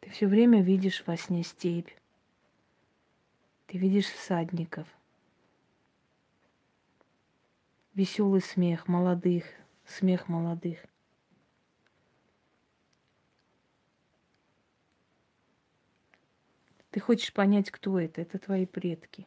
[0.00, 1.90] Ты все время видишь во сне степь.
[3.66, 4.88] Ты видишь всадников.
[7.92, 9.44] Веселый смех молодых,
[9.84, 10.78] смех молодых.
[16.92, 18.20] Ты хочешь понять, кто это?
[18.20, 19.26] Это твои предки.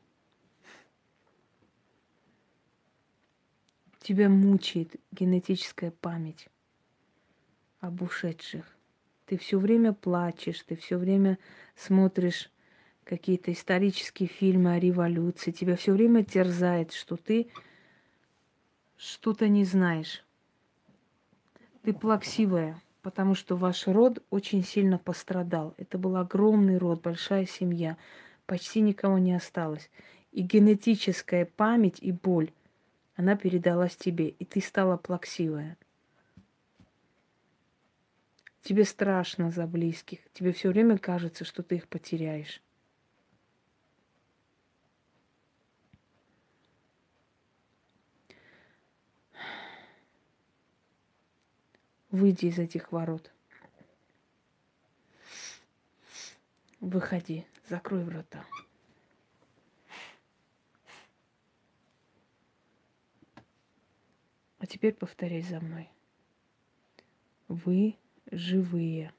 [4.00, 6.48] Тебя мучает генетическая память
[7.80, 8.78] об ушедших.
[9.26, 11.40] Ты все время плачешь, ты все время
[11.76, 12.52] смотришь
[13.04, 15.50] какие-то исторические фильмы о революции.
[15.50, 17.50] Тебя все время терзает, что ты
[18.96, 20.24] что-то не знаешь.
[21.82, 25.76] Ты плаксивая потому что ваш род очень сильно пострадал.
[25.78, 27.98] Это был огромный род, большая семья.
[28.48, 29.92] Почти никого не осталось.
[30.32, 32.52] И генетическая память и боль,
[33.16, 35.78] она передалась тебе, и ты стала плаксивая.
[38.64, 40.18] Тебе страшно за близких.
[40.34, 42.60] Тебе все время кажется, что ты их потеряешь.
[52.16, 53.30] Выйди из этих ворот.
[56.80, 58.46] Выходи, закрой врата.
[64.60, 65.92] А теперь повторяй за мной.
[67.50, 67.98] Вы
[68.32, 69.14] живые.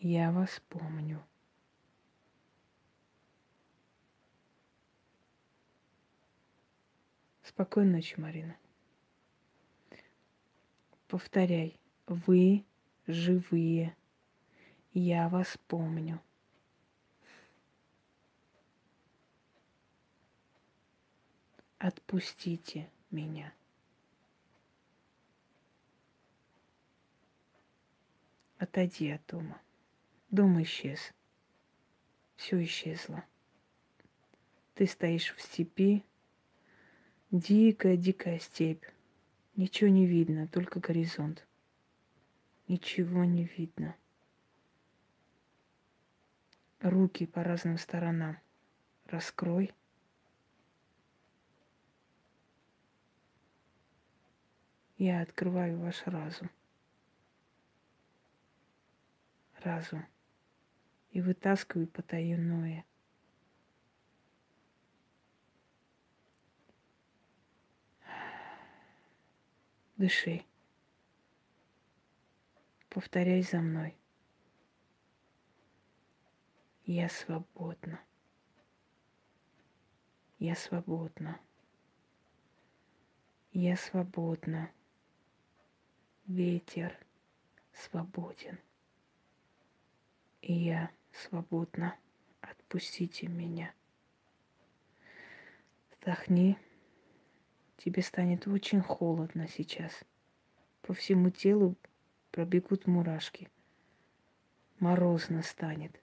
[0.00, 1.24] Я вас помню.
[7.44, 8.56] Спокойной ночи, Марина.
[11.14, 11.78] Повторяй.
[12.08, 12.64] Вы
[13.06, 13.96] живые.
[14.92, 16.20] Я вас помню.
[21.78, 23.54] Отпустите меня.
[28.58, 29.62] Отойди от дома.
[30.32, 31.14] Дом исчез.
[32.34, 33.24] Все исчезло.
[34.74, 36.04] Ты стоишь в степи.
[37.30, 38.93] Дикая-дикая степь.
[39.56, 41.46] Ничего не видно, только горизонт.
[42.66, 43.94] Ничего не видно.
[46.80, 48.38] Руки по разным сторонам.
[49.06, 49.72] Раскрой.
[54.98, 56.50] Я открываю ваш разум.
[59.62, 60.04] Разум.
[61.12, 62.84] И вытаскиваю потаенное–
[69.96, 70.44] Дыши.
[72.88, 73.96] Повторяй за мной.
[76.84, 78.00] Я свободна.
[80.40, 81.40] Я свободна.
[83.52, 84.72] Я свободна.
[86.26, 86.98] Ветер
[87.72, 88.58] свободен.
[90.42, 91.96] И я свободна.
[92.40, 93.72] Отпустите меня.
[95.92, 96.58] Вдохни.
[97.76, 100.04] Тебе станет очень холодно сейчас.
[100.82, 101.76] По всему телу
[102.30, 103.50] пробегут мурашки.
[104.78, 106.00] Морозно станет.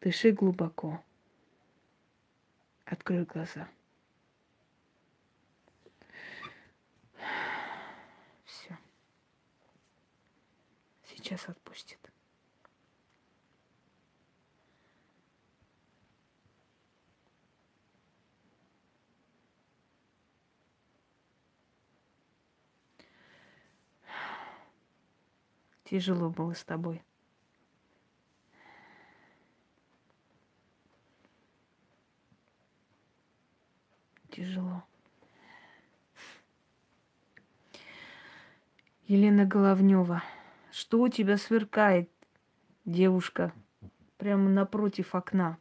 [0.00, 1.02] Дыши глубоко.
[2.84, 3.68] Открой глаза.
[8.44, 8.78] Все.
[11.04, 12.05] Сейчас отпустит.
[25.88, 27.00] Тяжело было с тобой.
[34.30, 34.82] Тяжело.
[39.06, 40.24] Елена Головнева,
[40.72, 42.10] что у тебя сверкает,
[42.84, 43.52] девушка,
[44.18, 45.56] прямо напротив окна?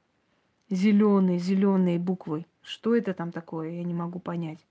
[0.71, 2.47] Зеленые, зеленые буквы.
[2.63, 3.69] Что это там такое?
[3.69, 4.65] Я не могу понять.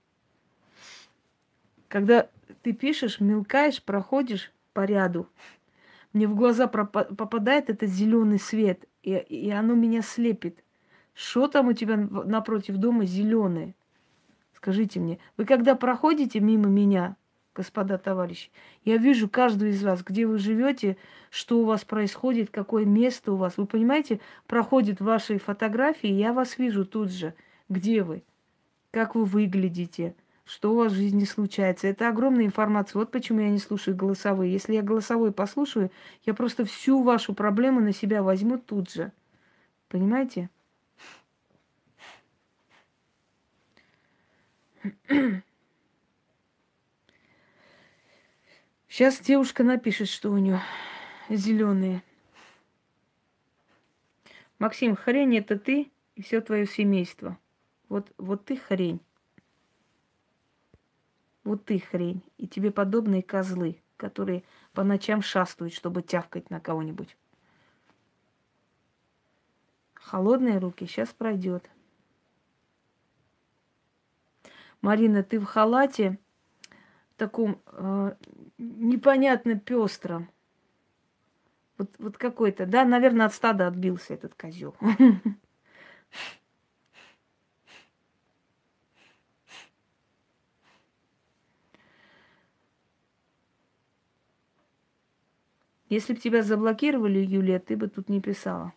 [1.87, 2.29] Когда
[2.61, 5.27] ты пишешь, мелкаешь, проходишь, по ряду.
[6.13, 10.63] Мне в глаза попадает этот зеленый свет, и, и оно меня слепит.
[11.13, 13.73] Что там у тебя напротив дома зеленое?
[14.53, 17.15] Скажите мне, вы когда проходите мимо меня,
[17.55, 18.51] господа товарищи,
[18.83, 20.97] я вижу каждую из вас, где вы живете,
[21.29, 23.57] что у вас происходит, какое место у вас.
[23.57, 27.33] Вы понимаете, проходят ваши фотографии, я вас вижу тут же,
[27.69, 28.23] где вы,
[28.91, 30.15] как вы выглядите,
[30.45, 31.87] что у вас в жизни случается.
[31.87, 32.99] Это огромная информация.
[32.99, 34.53] Вот почему я не слушаю голосовые.
[34.53, 35.91] Если я голосовой послушаю,
[36.25, 39.11] я просто всю вашу проблему на себя возьму тут же.
[39.89, 40.49] Понимаете?
[48.87, 50.61] Сейчас девушка напишет, что у нее
[51.27, 52.03] зеленые.
[54.59, 57.37] Максим, хрень это ты и все твое семейство.
[57.89, 59.01] Вот, вот ты хрень.
[61.45, 62.21] Вот ты хрень.
[62.37, 64.43] И тебе подобные козлы, которые
[64.73, 67.15] по ночам шастают, чтобы тявкать на кого-нибудь.
[69.93, 71.69] Холодные руки сейчас пройдет.
[74.81, 76.19] Марина, ты в халате
[77.15, 78.15] таком э,
[78.57, 80.29] непонятно пестром.
[81.77, 84.75] Вот, вот какой-то, да, наверное, от стада отбился этот козел.
[95.89, 98.73] Если бы тебя заблокировали, Юлия, ты бы тут не писала.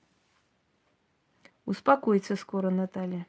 [1.65, 3.27] Успокоится скоро, Наталья.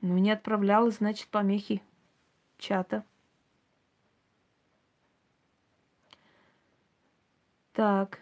[0.00, 1.82] Ну, не отправляла, значит, помехи
[2.58, 3.04] чата.
[7.72, 8.20] Так.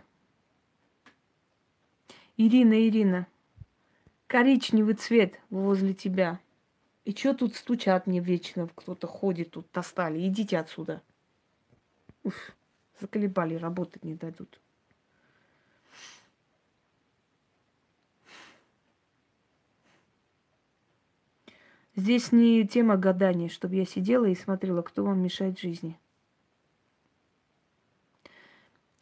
[2.37, 3.29] Ирина, Ирина,
[4.27, 6.41] коричневый цвет возле тебя.
[7.05, 8.69] И что тут стучат мне вечно?
[8.75, 10.27] Кто-то ходит тут, достали.
[10.27, 11.03] Идите отсюда.
[12.25, 12.57] Уф,
[13.01, 14.61] заколебали, работать не дадут.
[21.97, 25.97] Здесь не тема гадания, чтобы я сидела и смотрела, кто вам мешает жизни.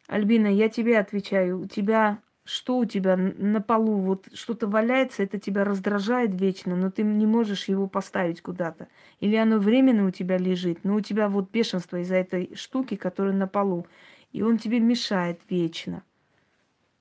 [0.07, 1.61] Альбина, я тебе отвечаю.
[1.61, 6.91] У тебя что у тебя на полу вот что-то валяется, это тебя раздражает вечно, но
[6.91, 8.87] ты не можешь его поставить куда-то.
[9.19, 13.33] Или оно временно у тебя лежит, но у тебя вот бешенство из-за этой штуки, которая
[13.33, 13.87] на полу,
[14.33, 16.03] и он тебе мешает вечно.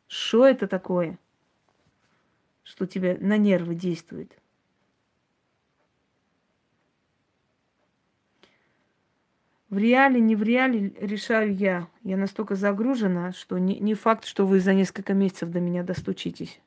[0.06, 1.18] Что это такое,
[2.62, 4.41] что тебе на нервы действует?
[9.72, 11.88] В реале, не в реале решаю я.
[12.04, 16.60] Я настолько загружена, что не, не факт, что вы за несколько месяцев до меня достучитесь.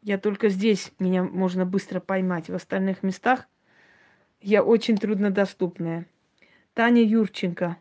[0.00, 2.48] Я только здесь меня можно быстро поймать.
[2.48, 3.46] В остальных местах
[4.40, 6.06] я очень труднодоступная.
[6.72, 7.76] Таня Юрченко.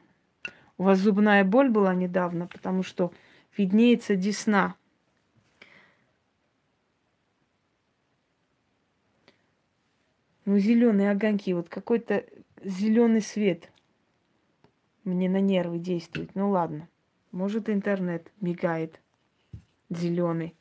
[0.77, 3.13] У вас зубная боль была недавно, потому что
[3.55, 4.75] виднеется десна.
[10.43, 11.53] Ну, зеленые огоньки.
[11.53, 12.25] Вот какой-то
[12.63, 13.71] зеленый свет
[15.03, 16.35] мне на нервы действует.
[16.35, 16.87] Ну ладно.
[17.31, 19.01] Может, интернет мигает
[19.89, 20.55] зеленый.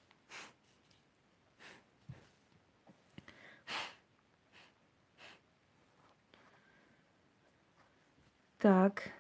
[8.59, 9.11] Так.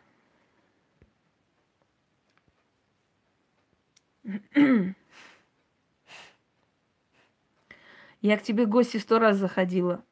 [8.23, 10.05] Я к тебе гости сто раз заходила.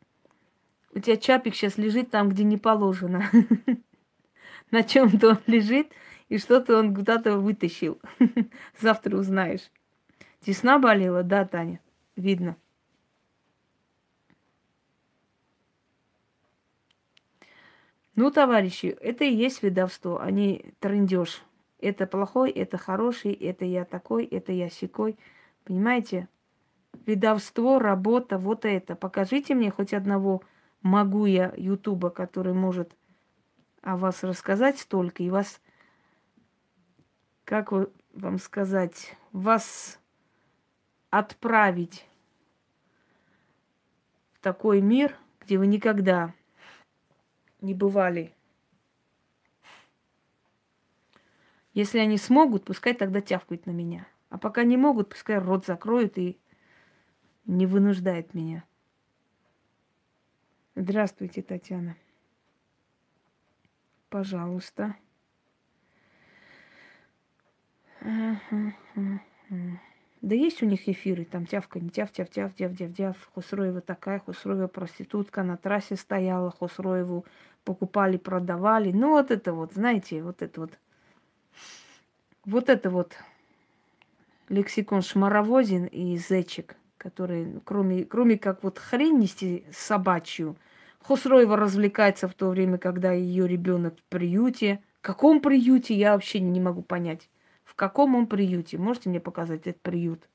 [0.94, 3.24] У тебя чапик сейчас лежит там, где не положено.
[4.70, 5.92] На чем-то он лежит,
[6.28, 8.00] и что-то он куда-то вытащил.
[8.80, 9.70] Завтра узнаешь.
[10.40, 11.22] Тесна болела?
[11.22, 11.80] Да, Таня.
[12.16, 12.56] Видно.
[18.14, 21.42] Ну, товарищи, это и есть ведовство, а не трындеж.
[21.78, 25.16] Это плохой, это хороший, это я такой, это я секой.
[25.64, 26.28] Понимаете?
[27.06, 28.96] Ведовство, работа, вот это.
[28.96, 30.42] Покажите мне хоть одного
[30.82, 32.96] могу я Ютуба, который может
[33.82, 35.60] о вас рассказать столько, и вас,
[37.44, 37.72] как
[38.12, 39.98] вам сказать, вас
[41.10, 42.06] отправить
[44.32, 46.34] в такой мир, где вы никогда
[47.60, 48.34] не бывали.
[51.74, 54.06] Если они смогут, пускай тогда тявкают на меня.
[54.30, 56.38] А пока не могут, пускай рот закроют и
[57.46, 58.64] не вынуждает меня.
[60.80, 61.96] Здравствуйте, Татьяна.
[64.10, 64.94] Пожалуйста.
[68.00, 69.18] Да
[70.22, 73.30] есть у них эфиры, там тявка, не тяв, тяв, тяв, тяв, тяв, тяв.
[73.34, 77.24] Хусроева такая, Хусроева проститутка на трассе стояла, Хусроеву
[77.64, 78.92] покупали, продавали.
[78.92, 80.78] Ну вот это вот, знаете, вот это вот.
[82.44, 83.16] Вот это вот
[84.48, 90.54] лексикон шмаровозин и зечек, который, кроме, кроме как вот хрень нести собачью–
[91.04, 94.82] Хусроева развлекается в то время, когда ее ребенок в приюте.
[95.00, 97.30] В каком приюте, я вообще не могу понять.
[97.64, 98.78] В каком он приюте?
[98.78, 100.28] Можете мне показать этот приют?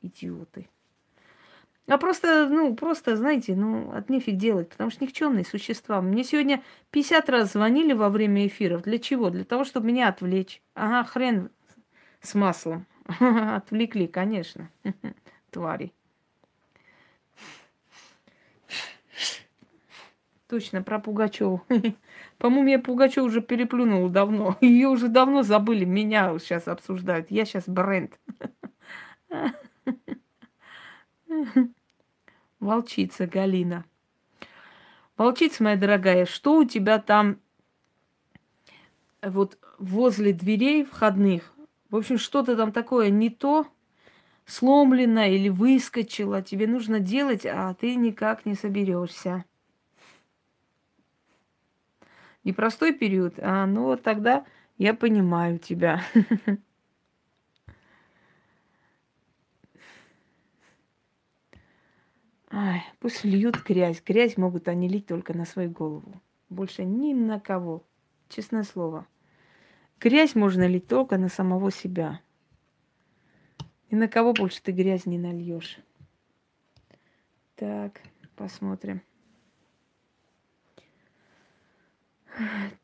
[0.00, 0.68] Идиоты.
[1.88, 6.00] А просто, ну, просто, знаете, ну, от нефиг делать, потому что никчемные существа.
[6.00, 8.82] Мне сегодня 50 раз звонили во время эфиров.
[8.82, 9.30] Для чего?
[9.30, 10.62] Для того, чтобы меня отвлечь.
[10.74, 11.50] Ага, хрен
[12.20, 12.86] с маслом.
[13.20, 14.68] Отвлекли, конечно,
[15.50, 15.92] твари.
[20.48, 21.62] Точно, про Пугачеву.
[22.38, 24.56] По-моему, я Пугачеву уже переплюнула давно.
[24.60, 25.84] Ее уже давно забыли.
[25.84, 27.30] Меня сейчас обсуждают.
[27.30, 28.18] Я сейчас бренд.
[32.60, 33.84] Волчица Галина.
[35.16, 37.40] Волчица моя дорогая, что у тебя там
[39.22, 41.52] вот возле дверей входных?
[41.90, 43.66] В общем, что-то там такое не то,
[44.44, 46.42] сломлено или выскочило.
[46.42, 49.44] Тебе нужно делать, а ты никак не соберешься.
[52.46, 54.46] Непростой период, а ну вот тогда
[54.78, 56.00] я понимаю тебя.
[62.52, 64.00] Ай, пусть льют грязь.
[64.00, 66.22] Грязь могут они лить только на свою голову.
[66.48, 67.82] Больше ни на кого.
[68.28, 69.08] Честное слово.
[69.98, 72.20] Грязь можно лить только на самого себя.
[73.90, 75.80] Ни на кого больше ты грязь не нальешь.
[77.56, 78.00] Так,
[78.36, 79.02] посмотрим.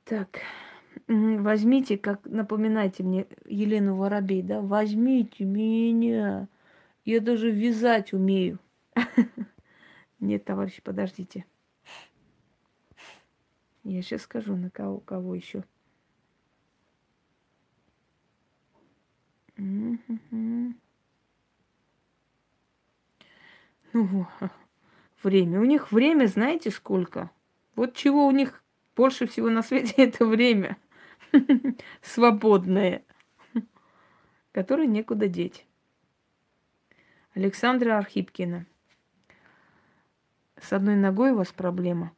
[0.04, 0.40] Так,
[1.08, 6.48] возьмите, как напоминайте мне Елену Воробей, да, возьмите меня.
[7.04, 8.58] Я даже вязать умею.
[10.20, 11.44] Нет, товарищ, подождите.
[13.84, 15.64] Я сейчас скажу, на кого, кого еще.
[19.56, 19.98] Ну,
[25.22, 25.60] время.
[25.60, 27.30] У них время, знаете, сколько?
[27.74, 28.61] Вот чего у них
[28.96, 30.76] больше всего на свете это время.
[32.02, 33.04] Свободное.
[34.52, 35.66] Которое некуда деть.
[37.34, 38.66] Александра Архипкина.
[40.60, 42.12] С одной ногой у вас проблема.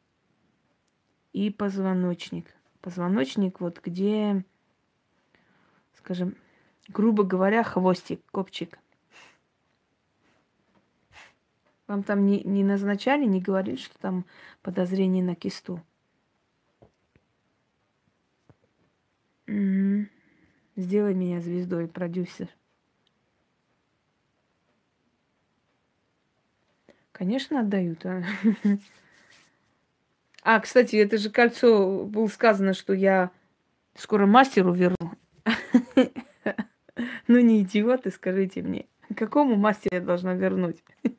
[1.31, 2.53] И позвоночник.
[2.81, 4.43] Позвоночник вот где,
[5.93, 6.35] скажем,
[6.87, 8.77] грубо говоря, хвостик, копчик.
[11.87, 14.25] Вам там не, не назначали, не говорили, что там
[14.61, 15.81] подозрение на кисту?
[19.47, 20.05] Угу.
[20.75, 22.49] Сделай меня звездой, продюсер.
[27.11, 28.05] Конечно, отдают.
[28.05, 28.21] А,
[30.43, 33.31] а кстати, это же кольцо было сказано, что я
[33.95, 35.11] скоро мастеру верну.
[37.27, 38.85] Ну не идиоты, скажите мне.
[39.15, 40.83] Какому мастеру я должна вернуть?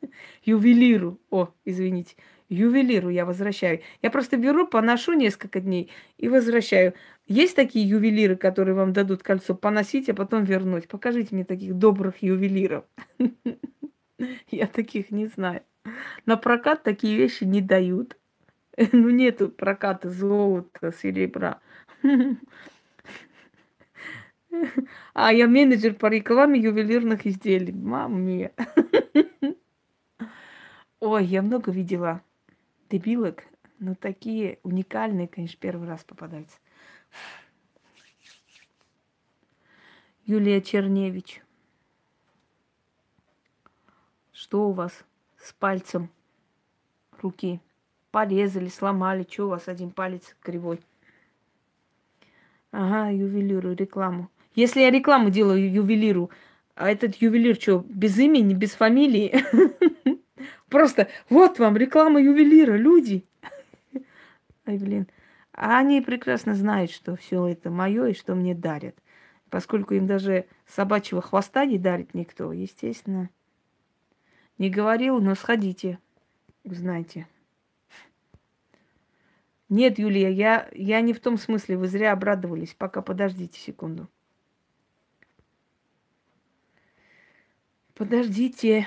[0.45, 1.19] Ювелиру.
[1.31, 2.17] О, извините.
[2.49, 3.81] Ювелиру я возвращаю.
[4.03, 6.95] Я просто беру, поношу несколько дней и возвращаю.
[7.27, 10.87] Есть такие ювелиры, которые вам дадут кольцо поносить, а потом вернуть?
[10.89, 12.85] Покажите мне таких добрых ювелиров.
[14.51, 15.63] Я таких не знаю.
[16.25, 18.17] На прокат такие вещи не дают.
[18.93, 21.61] Ну, нету проката золота, серебра.
[25.13, 27.73] А я менеджер по рекламе ювелирных изделий.
[27.73, 28.53] Мама мия.
[31.01, 32.23] Ой, я много видела
[32.89, 33.45] дебилок,
[33.79, 36.59] но такие уникальные, конечно, первый раз попадаются.
[40.25, 41.43] Юлия Черневич.
[44.33, 45.05] Что у вас?
[45.47, 46.11] с пальцем
[47.23, 47.61] руки.
[48.11, 49.27] Порезали, сломали.
[49.31, 50.81] Что у вас один палец кривой?
[52.73, 54.29] Ага, ювелиру, рекламу.
[54.55, 56.31] Если я рекламу делаю ювелиру,
[56.75, 59.35] а этот ювелир что, без имени, без фамилии?
[60.69, 63.25] Просто вот вам реклама ювелира, люди.
[64.67, 65.09] Ай, блин.
[65.53, 68.97] А они прекрасно знают, что все это мое и что мне дарят.
[69.49, 73.31] Поскольку им даже собачьего хвоста не дарит никто, естественно,
[74.59, 75.99] не говорил, но сходите,
[76.65, 77.27] узнайте.
[79.69, 82.75] Нет, Юлия, я, я не в том смысле, вы зря обрадовались.
[82.75, 84.09] Пока подождите секунду.
[87.95, 88.87] Подождите.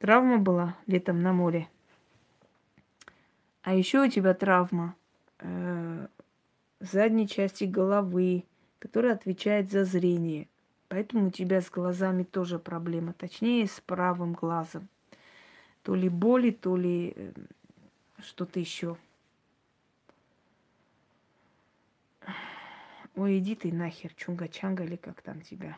[0.00, 1.68] Травма была летом на море.
[3.60, 4.96] А еще у тебя травма
[5.40, 6.06] э,
[6.80, 8.44] задней части головы,
[8.78, 10.48] которая отвечает за зрение.
[10.88, 14.88] Поэтому у тебя с глазами тоже проблема, точнее с правым глазом.
[15.82, 17.32] То ли боли, то ли э,
[18.20, 18.96] что-то еще.
[23.16, 25.76] Ой, иди ты нахер, чунга-чанга или как там тебя.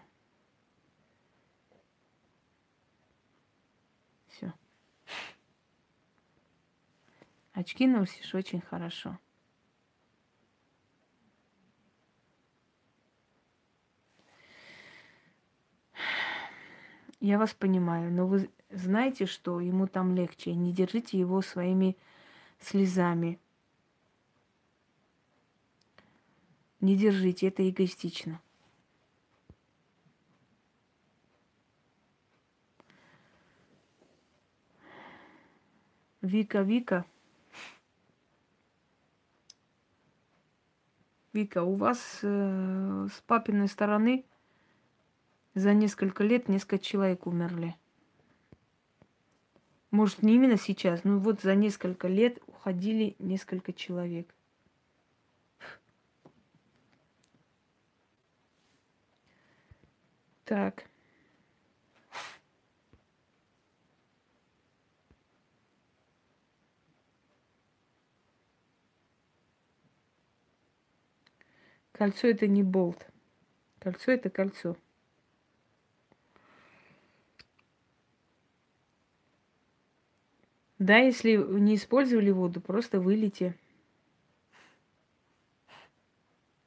[4.33, 4.53] Все.
[7.53, 9.19] Очки носишь очень хорошо.
[17.21, 20.55] Я вас понимаю, но вы знаете, что ему там легче.
[20.55, 21.97] Не держите его своими
[22.59, 23.39] слезами.
[26.81, 28.41] Не держите, это эгоистично.
[36.23, 37.05] Вика, Вика.
[41.33, 44.25] Вика, у вас э, с папиной стороны
[45.55, 47.75] за несколько лет несколько человек умерли.
[49.91, 54.35] Может, не именно сейчас, но вот за несколько лет уходили несколько человек.
[60.45, 60.92] Так.
[72.03, 73.07] Кольцо это не болт.
[73.79, 74.77] Кольцо это кольцо.
[80.81, 83.57] Да, если не использовали воду, просто вылейте.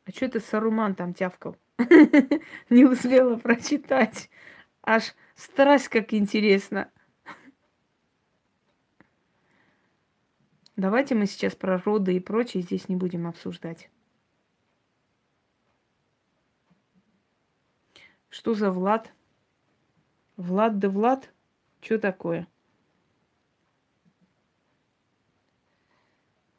[0.05, 1.57] А что это Саруман там тявкал?
[2.69, 4.29] Не успела прочитать.
[4.83, 6.89] Аж страсть как интересно.
[10.77, 13.89] Давайте мы сейчас про роды и прочее здесь не будем обсуждать.
[18.35, 19.13] Что за Влад?
[20.35, 21.31] Влад да Влад?
[21.79, 22.49] Что такое?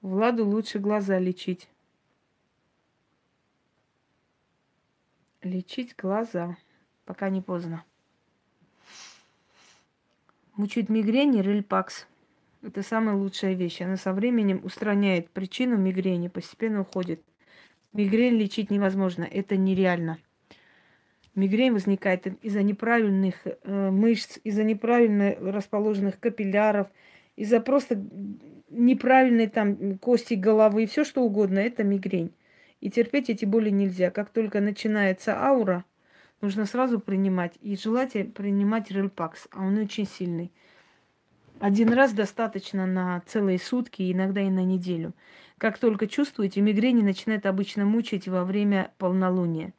[0.00, 1.68] Владу лучше глаза лечить.
[5.42, 6.56] Лечить глаза,
[7.04, 7.84] пока не поздно.
[10.54, 12.06] Мучает мигрень и рельпакс.
[12.62, 13.82] Это самая лучшая вещь.
[13.82, 17.22] Она со временем устраняет причину мигрени, постепенно уходит.
[17.92, 20.16] Мигрень лечить невозможно, это нереально.
[21.36, 26.88] Мигрень возникает из-за неправильных э, мышц, из-за неправильно расположенных капилляров,
[27.36, 28.02] из-за просто
[28.70, 31.58] неправильной там кости головы все что угодно.
[31.58, 32.32] Это мигрень.
[32.80, 34.10] И терпеть эти боли нельзя.
[34.10, 35.84] Как только начинается аура,
[36.40, 37.52] нужно сразу принимать.
[37.60, 40.50] И желательно принимать рельпакс, а он очень сильный.
[41.60, 45.12] Один раз достаточно на целые сутки, иногда и на неделю.
[45.58, 49.74] Как только чувствуете, мигрень начинает обычно мучить во время полнолуния.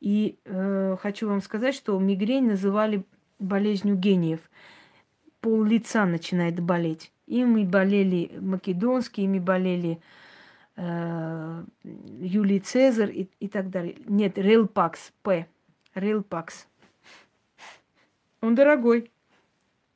[0.00, 3.04] И э, хочу вам сказать, что мигрень называли
[3.38, 4.50] болезнью гениев.
[5.40, 7.12] Пол лица начинает болеть.
[7.26, 10.00] Ими болели македонские, ими болели
[10.76, 11.64] э,
[12.20, 13.96] Юлий Цезарь и, и так далее.
[14.06, 15.46] Нет, Релпакс, П.
[15.94, 16.66] Релпакс.
[18.40, 19.10] Он дорогой.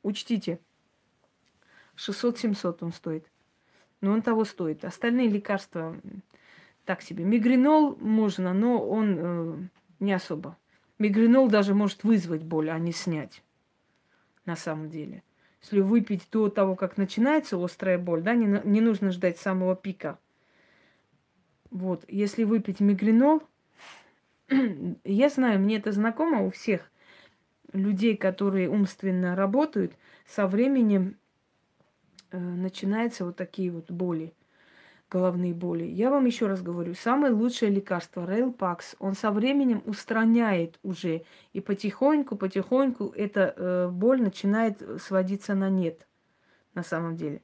[0.01, 0.59] Учтите.
[1.95, 3.25] 600-700 он стоит.
[4.01, 4.83] Но он того стоит.
[4.83, 5.95] Остальные лекарства
[6.85, 7.23] так себе.
[7.23, 9.57] Мигренол можно, но он э,
[10.03, 10.57] не особо.
[10.99, 13.43] Мигренол даже может вызвать боль, а не снять.
[14.45, 15.23] На самом деле.
[15.61, 20.19] Если выпить до того, как начинается острая боль, да, не, не нужно ждать самого пика.
[21.71, 23.41] Вот, если выпить мигренол,
[25.03, 26.91] я знаю, мне это знакомо у всех
[27.71, 29.93] людей, которые умственно работают,
[30.25, 31.15] со временем
[32.31, 34.33] э, начинаются вот такие вот боли
[35.13, 35.83] головные боли.
[35.83, 41.23] Я вам еще раз говорю, самое лучшее лекарство Рейлпакс, он со временем устраняет уже,
[41.53, 46.07] и потихоньку, потихоньку эта э, боль начинает сводиться на нет,
[46.73, 47.43] на самом деле.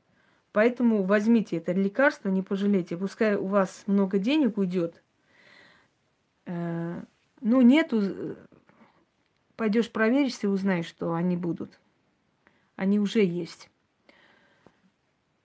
[0.52, 2.98] Поэтому возьмите это лекарство, не пожалейте.
[2.98, 5.04] Пускай у вас много денег уйдет.
[6.46, 7.04] Э,
[7.42, 8.36] ну, нету, э,
[9.56, 11.80] пойдешь проверишься и узнаешь, что они будут.
[12.76, 13.70] Они уже есть.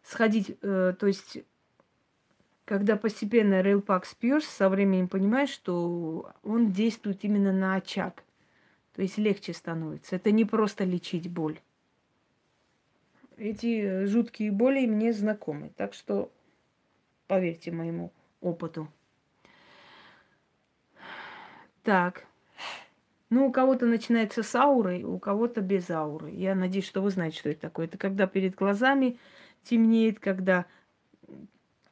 [0.02, 1.44] Сходить, э, то есть
[2.65, 8.24] когда постепенно рейлпак спьешь, со временем понимаешь, что он действует именно на очаг.
[8.95, 10.16] То есть легче становится.
[10.16, 11.61] Это не просто лечить боль.
[13.36, 15.73] Эти жуткие боли мне знакомы.
[15.77, 16.31] Так что
[17.27, 18.89] поверьте моему опыту.
[21.82, 22.27] Так.
[23.31, 26.31] Ну, у кого-то начинается с аурой, у кого-то без ауры.
[26.31, 27.86] Я надеюсь, что вы знаете, что это такое.
[27.86, 29.19] Это когда перед глазами
[29.62, 30.66] темнеет, когда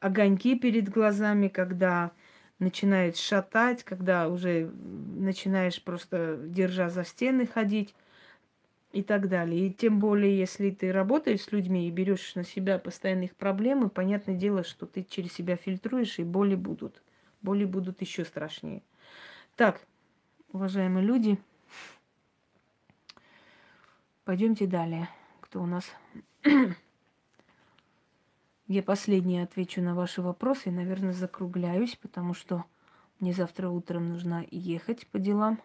[0.02, 2.10] огоньки перед глазами, когда
[2.58, 4.70] начинает шатать, когда уже
[5.16, 7.94] начинаешь просто держа за стены ходить
[8.92, 9.68] и так далее.
[9.68, 13.88] И тем более, если ты работаешь с людьми и берешь на себя постоянно их проблемы,
[13.88, 17.00] понятное дело, что ты через себя фильтруешь, и боли будут.
[17.40, 18.82] Боли будут еще страшнее.
[19.54, 19.80] Так,
[20.52, 21.38] уважаемые люди,
[24.24, 25.08] пойдемте далее.
[25.40, 25.84] Кто у нас?
[28.72, 32.64] Я последнее отвечу на ваши вопросы и, наверное, закругляюсь, потому что
[33.20, 35.60] мне завтра утром нужно ехать по делам.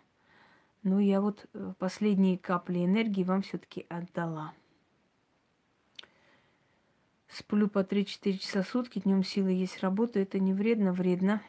[0.83, 4.53] Но я вот э, последние капли энергии вам все-таки отдала.
[7.29, 10.19] Сплю по 3-4 часа сутки, днем силы есть работа.
[10.19, 11.41] Это не вредно, вредно.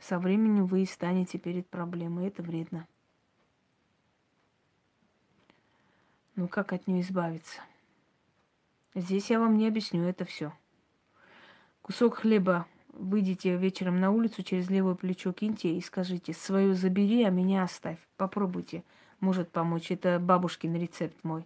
[0.00, 2.26] Со временем вы и станете перед проблемой.
[2.26, 2.88] Это вредно.
[6.34, 7.60] Ну как от нее избавиться?
[8.96, 10.52] Здесь я вам не объясню это все.
[11.84, 17.28] Кусок хлеба выйдите вечером на улицу, через левое плечо киньте и скажите, свою забери, а
[17.28, 17.98] меня оставь.
[18.16, 18.82] Попробуйте,
[19.20, 19.90] может помочь.
[19.90, 21.44] Это бабушкин рецепт мой.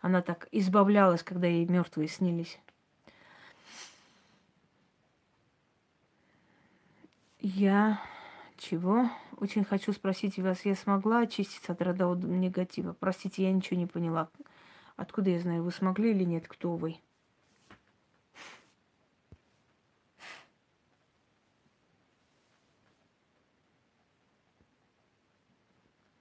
[0.00, 2.60] Она так избавлялась, когда ей мертвые снились.
[7.40, 8.00] Я
[8.58, 9.10] чего?
[9.38, 12.92] Очень хочу спросить вас, я смогла очиститься от родового негатива?
[13.00, 14.28] Простите, я ничего не поняла.
[14.94, 16.46] Откуда я знаю, вы смогли или нет?
[16.46, 16.98] Кто вы?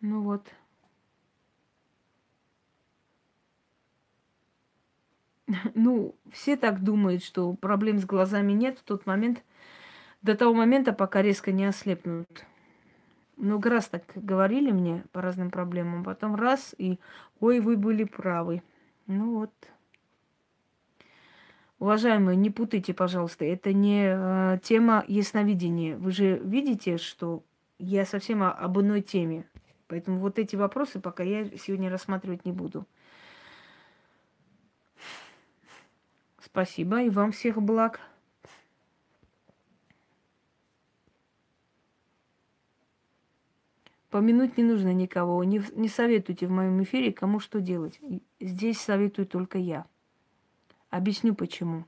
[0.02, 0.48] Ну вот.
[5.76, 9.44] Ну, все так думают, что проблем с глазами нет в тот момент,
[10.22, 12.46] до того момента, пока резко не ослепнут.
[13.38, 17.00] Много раз так говорили мне по разным проблемам, потом раз и,
[17.40, 18.62] ой, вы были правы.
[19.08, 19.52] Ну вот.
[21.80, 25.98] Уважаемые, не путайте, пожалуйста, это не э, тема ясновидения.
[25.98, 27.44] Вы же видите, что
[27.80, 29.46] я совсем об иной теме.
[29.92, 32.88] Поэтому вот эти вопросы пока я сегодня рассматривать не буду.
[36.40, 38.00] Спасибо и вам всех благ.
[44.10, 45.44] Помянуть не нужно никого.
[45.44, 48.00] Не, не советуйте в моем эфире, кому что делать.
[48.40, 49.86] Здесь советую только я.
[50.90, 51.84] Объясню почему.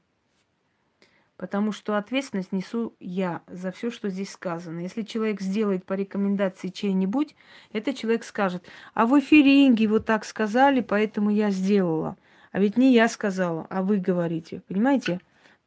[1.38, 4.80] Потому что ответственность несу я за все, что здесь сказано.
[4.80, 7.36] Если человек сделает по рекомендации чей-нибудь,
[7.72, 12.18] этот человек скажет, а в эфире Инги вот так сказали, поэтому я сделала.
[12.52, 14.62] А ведь не я сказала, а вы говорите.
[14.68, 15.20] Понимаете?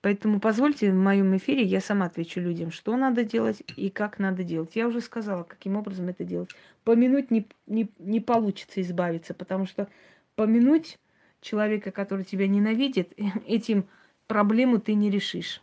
[0.02, 4.44] Поэтому позвольте в моем эфире я сама отвечу людям, что надо делать и как надо
[4.44, 4.76] делать.
[4.76, 6.50] Я уже сказала, каким образом это делать.
[6.84, 9.88] Помянуть не, не, не получится избавиться, потому что
[10.36, 11.00] помянуть
[11.40, 13.14] человека, который тебя ненавидит,
[13.48, 13.86] этим
[14.26, 15.62] проблему ты не решишь.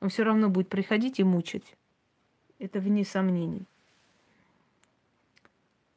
[0.00, 1.74] Он все равно будет приходить и мучить.
[2.58, 3.64] Это вне сомнений.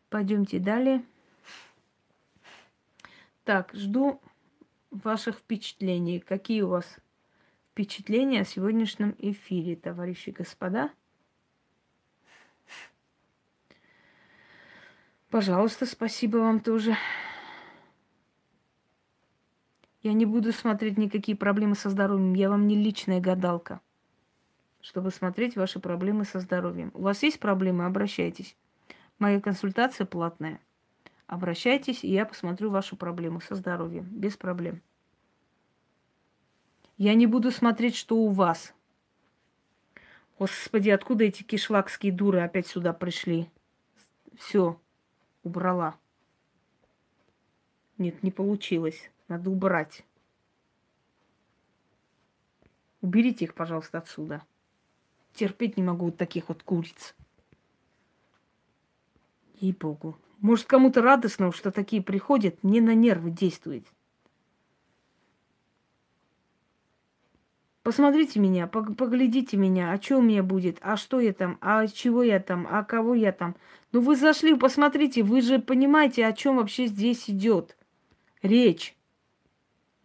[0.09, 1.03] Пойдемте далее.
[3.43, 4.21] Так, жду
[4.89, 6.19] ваших впечатлений.
[6.19, 6.97] Какие у вас
[7.71, 10.91] впечатления о сегодняшнем эфире, товарищи и господа?
[15.29, 16.95] Пожалуйста, спасибо вам тоже.
[20.05, 22.35] Я не буду смотреть никакие проблемы со здоровьем.
[22.35, 23.81] Я вам не личная гадалка,
[24.79, 26.91] чтобы смотреть ваши проблемы со здоровьем.
[26.93, 28.55] У вас есть проблемы, обращайтесь.
[29.17, 30.59] Моя консультация платная.
[31.25, 34.03] Обращайтесь, и я посмотрю вашу проблему со здоровьем.
[34.03, 34.83] Без проблем.
[36.97, 38.75] Я не буду смотреть, что у вас.
[40.37, 43.49] Господи, откуда эти кишлакские дуры опять сюда пришли?
[44.37, 44.79] Все,
[45.41, 45.95] убрала.
[47.97, 49.09] Нет, не получилось.
[49.27, 50.05] Надо убрать.
[53.01, 54.43] Уберите их, пожалуйста, отсюда.
[55.33, 57.15] Терпеть не могу вот таких вот куриц.
[59.59, 60.17] Ей-богу.
[60.39, 63.85] Может, кому-то радостно, что такие приходят, не на нервы действует.
[67.85, 72.23] Посмотрите меня, поглядите меня, а что у меня будет, а что я там, а чего
[72.23, 73.55] я там, а кого я там.
[73.91, 77.77] Ну вы зашли, посмотрите, вы же понимаете, о чем вообще здесь идет
[78.41, 78.95] речь.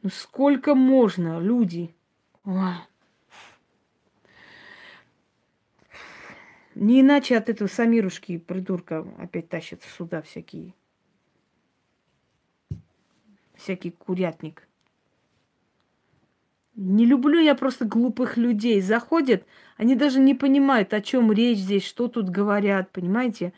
[0.03, 1.95] Ну сколько можно, люди?
[2.45, 2.75] Ой.
[6.75, 10.75] Не иначе от этого Самирушки, придурка, опять тащатся сюда всякие.
[13.55, 14.67] Всякий курятник.
[16.77, 18.81] Не люблю я просто глупых людей.
[18.81, 19.45] Заходят,
[19.77, 23.53] они даже не понимают, о чем речь здесь, что тут говорят, понимаете?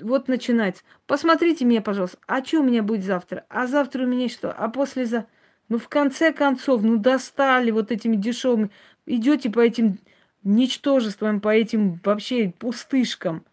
[0.00, 0.82] Вот начинается.
[1.06, 3.44] Посмотрите меня, пожалуйста, а что у меня будет завтра?
[3.50, 4.50] А завтра у меня что?
[4.50, 5.28] А послезавтра?
[5.68, 8.70] Ну, в конце концов, ну, достали вот этими дешевыми.
[9.06, 9.98] Идете по этим
[10.42, 13.44] ничтожествам, по этим вообще пустышкам.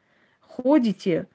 [0.41, 1.27] Ходите,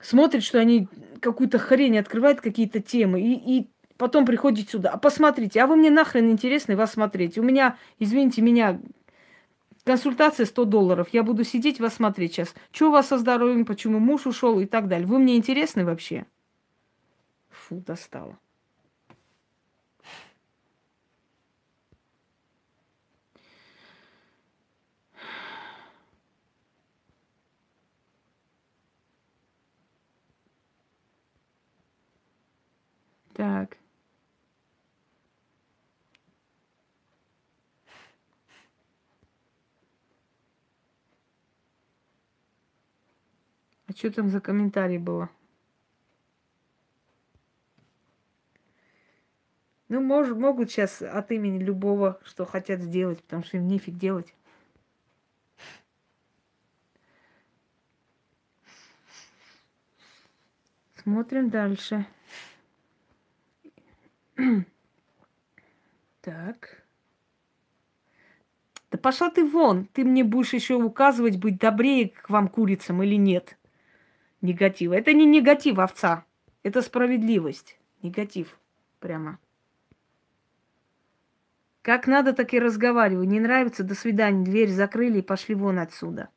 [0.00, 0.88] смотрите, что они
[1.20, 4.90] какую-то хрень открывают, какие-то темы, и, и потом приходите сюда.
[4.90, 7.38] А посмотрите, а вы мне нахрен интересны вас смотреть?
[7.38, 8.80] У меня, извините меня,
[9.84, 11.08] консультация 100 долларов.
[11.12, 12.54] Я буду сидеть вас смотреть сейчас.
[12.72, 15.06] Что у вас со здоровьем, почему муж ушел и так далее.
[15.06, 16.26] Вы мне интересны вообще?
[17.50, 18.38] Фу, достало.
[33.40, 33.78] Так.
[43.86, 45.30] А что там за комментарий было?
[49.88, 54.34] Ну, мож, могут сейчас от имени любого, что хотят сделать, потому что им нефиг делать.
[60.94, 62.06] Смотрим дальше.
[66.20, 66.82] Так.
[68.90, 69.86] Да пошла ты вон.
[69.86, 73.56] Ты мне будешь еще указывать, быть добрее к вам курицам или нет.
[74.42, 74.94] Негатива.
[74.94, 76.24] Это не негатив овца.
[76.62, 77.78] Это справедливость.
[78.02, 78.58] Негатив.
[78.98, 79.38] Прямо.
[81.82, 83.26] Как надо, так и разговариваю.
[83.26, 84.44] Не нравится, до свидания.
[84.44, 86.28] Дверь закрыли и пошли вон отсюда.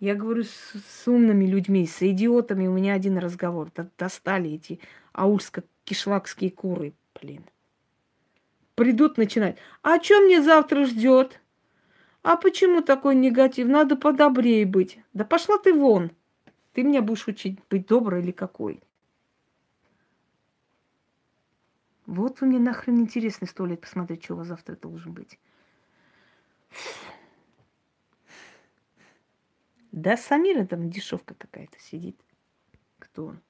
[0.00, 2.66] Я говорю с, с умными людьми, с идиотами.
[2.66, 3.70] У меня один разговор.
[3.96, 4.80] Достали эти
[5.86, 6.92] аульско-кишлакские куры.
[7.20, 7.44] Блин
[8.74, 9.56] придут начинать.
[9.82, 11.40] А что мне завтра ждет?
[12.22, 13.68] А почему такой негатив?
[13.68, 14.98] Надо подобрее быть.
[15.12, 16.10] Да пошла ты вон.
[16.72, 18.82] Ты меня будешь учить быть доброй или какой?
[22.06, 25.38] Вот мне нахрен интересный сто лет посмотреть, что у вас завтра должен быть.
[29.92, 32.18] Да, Самира там дешевка какая-то сидит.
[32.98, 33.40] Кто он?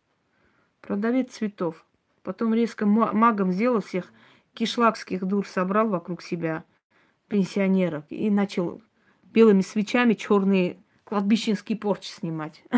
[0.83, 1.87] Продавец цветов.
[2.25, 4.11] Потом резко магом сделал всех
[4.55, 6.65] кишлакских дур собрал вокруг себя
[7.29, 8.81] пенсионерок и начал
[9.23, 12.65] белыми свечами черные кладбищенские порчи снимать.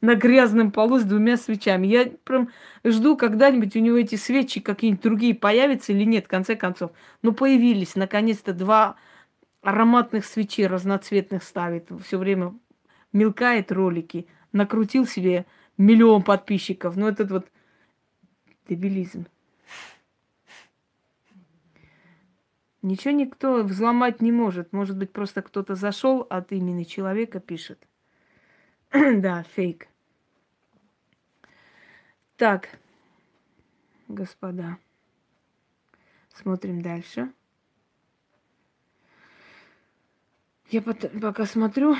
[0.00, 1.86] На грязном полу с двумя свечами.
[1.86, 2.48] Я прям
[2.84, 6.90] жду, когда-нибудь у него эти свечи какие-нибудь другие появятся или нет, в конце концов.
[7.20, 8.96] Ну, появились, наконец-то, два
[9.60, 11.90] ароматных свечи разноцветных ставит.
[12.04, 12.58] Все время
[13.12, 14.26] мелкает ролики.
[14.50, 15.46] Накрутил себе
[15.78, 16.96] миллион подписчиков.
[16.96, 17.48] Ну, этот вот
[18.68, 19.26] дебилизм.
[22.82, 24.72] Ничего никто взломать не может.
[24.72, 27.86] Может быть, просто кто-то зашел от имени человека, пишет.
[28.92, 29.86] да, фейк.
[32.36, 32.70] Так,
[34.08, 34.78] господа,
[36.34, 37.32] смотрим дальше.
[40.70, 41.96] Я пока смотрю.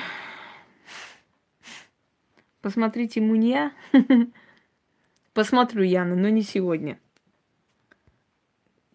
[2.62, 3.72] Посмотрите Мунья.
[5.34, 7.01] Посмотрю, Яна, но не сегодня.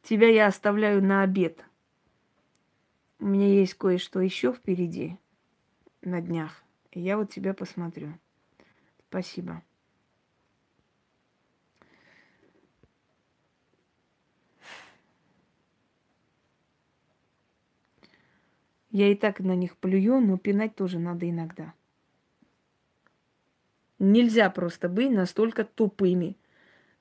[0.02, 1.66] Тебя я оставляю на обед.
[3.20, 5.18] У меня есть кое-что еще впереди
[6.02, 6.64] на днях.
[6.92, 8.14] И я вот тебя посмотрю.
[9.10, 9.62] Спасибо.
[18.92, 21.74] Я и так на них плюю, но пинать тоже надо иногда.
[24.00, 26.38] Нельзя просто быть настолько тупыми–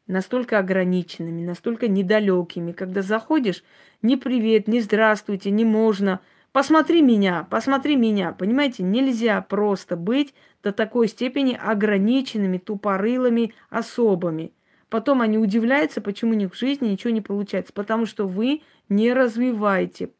[0.06, 2.72] настолько ограниченными, настолько недалекими.
[2.72, 3.64] Когда заходишь,
[4.02, 6.20] ни привет, ни здравствуйте, не можно.
[6.52, 8.32] Посмотри меня, посмотри меня.
[8.32, 14.52] Понимаете, нельзя просто быть до такой степени ограниченными, тупорылыми особами.
[14.88, 17.72] Потом они удивляются, почему у них в жизни ничего не получается.
[17.72, 20.10] Потому что вы не развиваете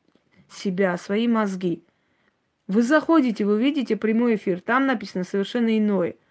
[0.50, 1.82] себя, свои мозги.
[2.66, 6.16] Вы заходите, вы видите прямой эфир, там написано совершенно иное–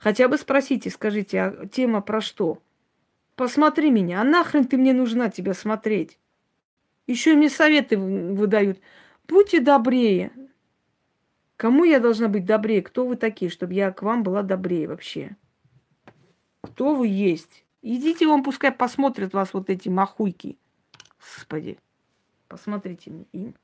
[0.00, 2.62] Хотя бы спросите, скажите, а тема про что?
[3.36, 6.18] Посмотри меня, а нахрен ты мне нужна тебя смотреть?
[7.06, 8.80] Еще мне советы выдают.
[9.28, 10.32] Будьте добрее.
[11.56, 12.80] Кому я должна быть добрее?
[12.80, 15.36] Кто вы такие, чтобы я к вам была добрее вообще?
[16.62, 17.66] Кто вы есть?
[17.82, 20.58] Идите вам, пускай посмотрят вас вот эти махуйки.
[21.18, 21.78] Господи,
[22.48, 23.54] посмотрите им.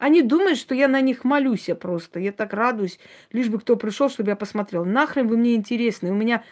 [0.00, 2.20] Они думают, что я на них молюсь я просто.
[2.20, 2.98] Я так радуюсь,
[3.32, 4.86] лишь бы кто пришел, чтобы я посмотрел.
[4.86, 6.10] Нахрен вы мне интересны?
[6.10, 6.42] У меня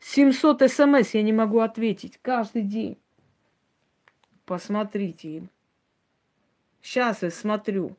[0.00, 2.98] 700 смс я не могу ответить каждый день.
[4.44, 5.48] Посмотрите.
[6.82, 7.96] Сейчас я смотрю.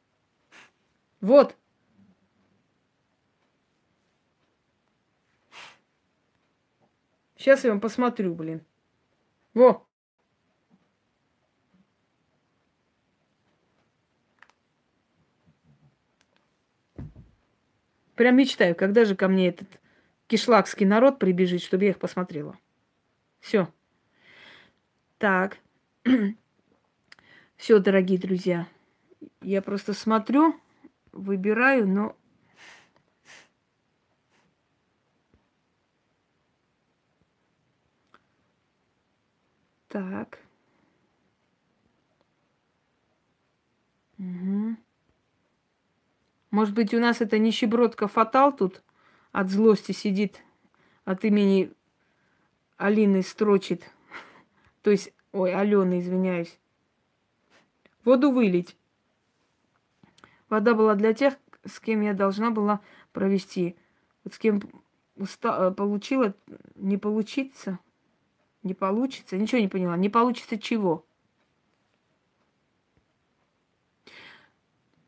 [1.22, 1.56] Вот.
[7.36, 8.64] Сейчас я вам посмотрю, блин.
[9.56, 9.87] Во.
[18.18, 19.68] Прям мечтаю, когда же ко мне этот
[20.26, 22.58] кишлакский народ прибежит, чтобы я их посмотрела.
[23.40, 23.72] Все.
[25.20, 25.60] Так.
[27.56, 28.68] Все, дорогие друзья.
[29.44, 30.60] Я просто смотрю,
[31.12, 32.16] выбираю, но
[39.90, 40.40] Так.
[44.18, 44.87] Угу.
[46.52, 48.82] Может быть, у нас это нищебродка Фатал тут
[49.32, 50.42] от злости сидит,
[51.04, 51.74] от имени
[52.78, 53.92] Алины строчит.
[54.82, 56.58] То есть, ой, Алены, извиняюсь.
[58.06, 58.78] Воду вылить.
[60.50, 62.80] Вода была для тех, с кем я должна была
[63.12, 63.76] провести.
[64.24, 64.62] Вот с кем
[65.18, 66.34] уста- получила,
[66.76, 67.80] не получится,
[68.64, 69.38] не получится.
[69.38, 69.98] Ничего не поняла.
[69.98, 71.06] Не получится чего?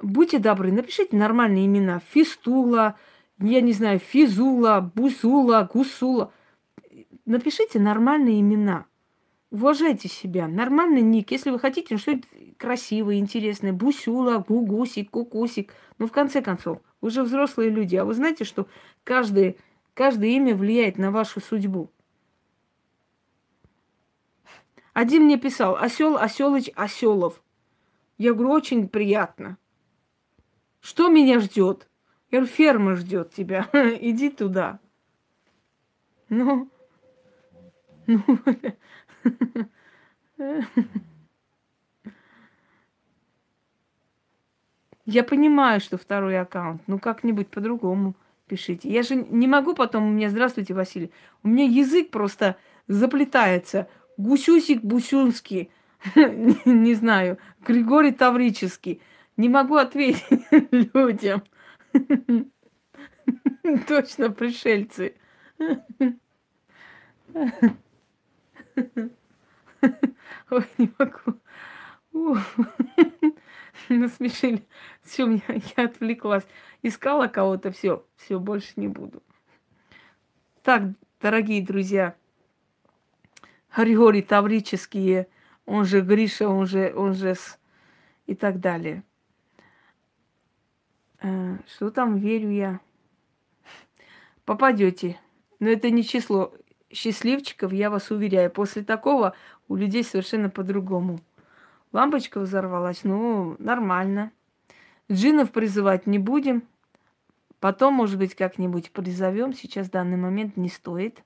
[0.02, 2.00] Будьте добры, напишите нормальные имена.
[2.12, 2.98] Фистула,
[3.40, 6.32] я не знаю, Физула, Бусула, Гусула.
[7.26, 8.86] Напишите нормальные имена.
[9.52, 10.48] Уважайте себя.
[10.48, 11.32] Нормальный ник.
[11.32, 12.28] Если вы хотите что-нибудь
[12.58, 13.74] красивое, интересное.
[13.74, 15.74] Бусюла, Гугусик, Кукусик.
[15.98, 17.96] Ну, в конце концов, вы же взрослые люди.
[17.96, 18.68] А вы знаете, что
[19.04, 19.56] каждое,
[19.94, 21.90] каждое имя влияет на вашу судьбу.
[24.94, 27.42] Один мне писал, осел, оселыч, оселов.
[28.18, 29.58] Я говорю, очень приятно.
[30.81, 31.88] Что меня ждет?
[32.31, 33.68] Я говорю, ферма ждет тебя.
[33.73, 34.80] Иди туда.
[36.30, 36.69] Ну,
[38.10, 38.39] ну,
[45.06, 48.15] я понимаю, что второй аккаунт, ну как-нибудь по-другому
[48.47, 48.89] пишите.
[48.89, 51.11] Я же не могу потом у меня, здравствуйте, Василий,
[51.43, 52.57] у меня язык просто
[52.88, 53.88] заплетается.
[54.18, 55.69] Гусюсик Бусюнский,
[56.65, 59.01] не знаю, Григорий Таврический.
[59.40, 60.28] Не могу ответить
[60.94, 61.41] людям.
[63.88, 65.16] Точно пришельцы.
[70.49, 71.40] Ой, не могу.
[73.88, 74.68] Насмешили.
[75.03, 76.45] Все, я, я отвлеклась.
[76.82, 79.24] Искала кого-то, все, все, больше не буду.
[80.64, 80.84] Так,
[81.22, 82.14] дорогие друзья,
[83.74, 85.30] Григорий Таврические,
[85.66, 87.57] он же Гриша, он же, он же с...
[88.26, 89.06] и так далее.
[91.22, 92.80] Э, что там, верю я.
[94.46, 95.20] Попадете.
[95.60, 96.54] Но это не число
[96.91, 98.52] счастливчиков, я вас уверяю.
[98.52, 99.36] После такого
[99.68, 101.20] у людей совершенно по-другому.
[101.91, 104.32] Лампочка взорвалась, ну, нормально.
[105.12, 106.64] Джинов призывать не будем.
[107.60, 109.54] Потом, может быть, как-нибудь призовем.
[109.54, 111.24] Сейчас в данный момент не стоит.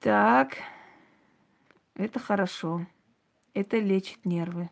[0.00, 0.56] Так.
[1.94, 2.86] Это хорошо.
[3.52, 4.70] Это лечит нервы.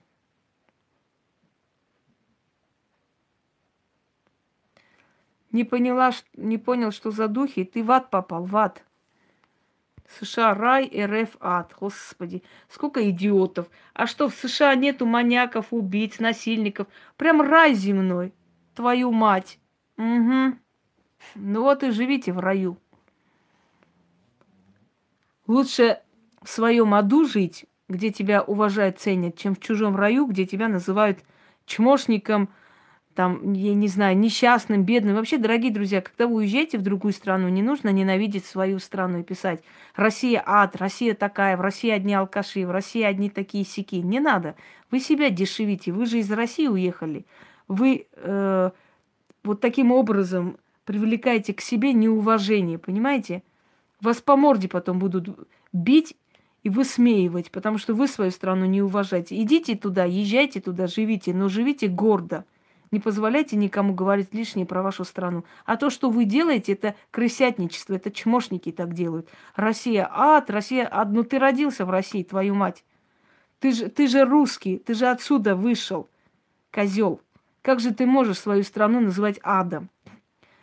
[5.57, 8.85] Не поняла, не понял, что за духи, ты в ад попал, в ад.
[10.07, 11.74] США рай, РФ ад.
[11.81, 13.70] Господи, сколько идиотов.
[13.95, 16.89] А что, в США нету маньяков, убийц, насильников?
[17.16, 18.35] Прям рай земной.
[18.74, 19.59] Твою мать.
[19.97, 20.59] Угу.
[21.37, 22.77] Ну вот и живите в раю.
[25.47, 26.03] Лучше
[26.43, 31.20] в своем аду жить, где тебя уважают, ценят, чем в чужом раю, где тебя называют
[31.65, 32.51] чмошником,
[33.16, 35.16] там, я не знаю, несчастным, бедным.
[35.16, 39.22] Вообще, дорогие друзья, когда вы уезжаете в другую страну, не нужно ненавидеть свою страну и
[39.22, 39.62] писать
[39.97, 43.97] «Россия ад», «Россия такая», «В России одни алкаши», «В России одни такие сики».
[43.97, 44.55] Не надо.
[44.90, 45.93] Вы себя дешевите.
[45.93, 47.24] Вы же из России уехали.
[47.68, 48.70] Вы э,
[49.43, 53.43] вот таким образом привлекаете к себе неуважение, понимаете?
[54.02, 56.16] Вас по морде потом будут бить
[56.64, 59.40] и высмеивать, потому что вы свою страну не уважаете.
[59.40, 62.44] Идите туда, езжайте туда, живите, но живите гордо–
[62.97, 65.44] не позволяйте никому говорить лишнее про вашу страну.
[65.66, 69.28] А то, что вы делаете, это крысятничество, это чмошники так делают.
[69.55, 71.10] Россия ад, Россия ад.
[71.12, 72.85] Ну ты родился в России, твою мать.
[73.59, 76.09] Ты же, ты же русский, ты же отсюда вышел,
[76.70, 77.20] козел.
[77.60, 79.90] Как же ты можешь свою страну называть адом?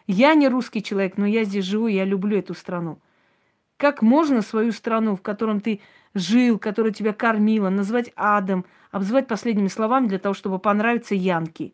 [0.08, 2.98] Я не русский человек, но я здесь живу, я люблю эту страну.
[3.78, 5.82] Как можно свою страну, в котором ты
[6.16, 11.74] жил, которая тебя кормила, назвать адом, обзывать последними словами для того, чтобы понравиться Янке?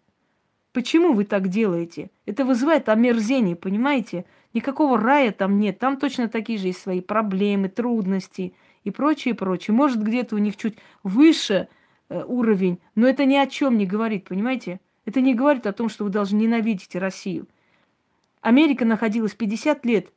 [0.71, 2.11] Почему вы так делаете?
[2.25, 4.25] Это вызывает омерзение, понимаете?
[4.53, 5.79] Никакого рая там нет.
[5.79, 9.75] Там точно такие же есть свои проблемы, трудности и прочее, прочее.
[9.75, 11.67] Может, где-то у них чуть выше
[12.09, 14.79] э, уровень, но это ни о чем не говорит, понимаете?
[15.05, 17.47] Это не говорит о том, что вы должны ненавидеть Россию.
[18.41, 20.13] Америка находилась 50 лет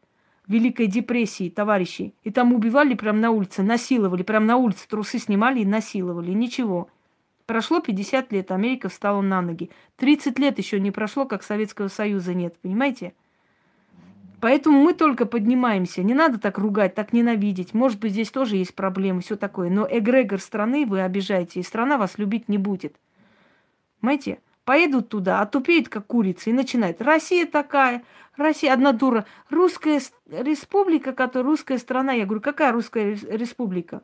[0.46, 2.14] в Великой депрессии, товарищи.
[2.24, 6.32] И там убивали прямо на улице, насиловали, прямо на улице трусы снимали и насиловали.
[6.32, 6.88] Ничего.
[7.46, 9.70] Прошло 50 лет, Америка встала на ноги.
[9.96, 13.14] 30 лет еще не прошло, как Советского Союза нет, понимаете?
[14.40, 16.02] Поэтому мы только поднимаемся.
[16.02, 17.74] Не надо так ругать, так ненавидеть.
[17.74, 19.70] Может быть, здесь тоже есть проблемы, все такое.
[19.70, 22.96] Но эгрегор страны вы обижаете, и страна вас любить не будет.
[24.00, 24.40] Понимаете?
[24.64, 27.02] Поедут туда, отупеют, как курицы, и начинают.
[27.02, 28.02] Россия такая,
[28.36, 29.26] Россия одна дура.
[29.48, 32.12] Русская республика, которая русская страна.
[32.12, 34.02] Я говорю, какая русская республика?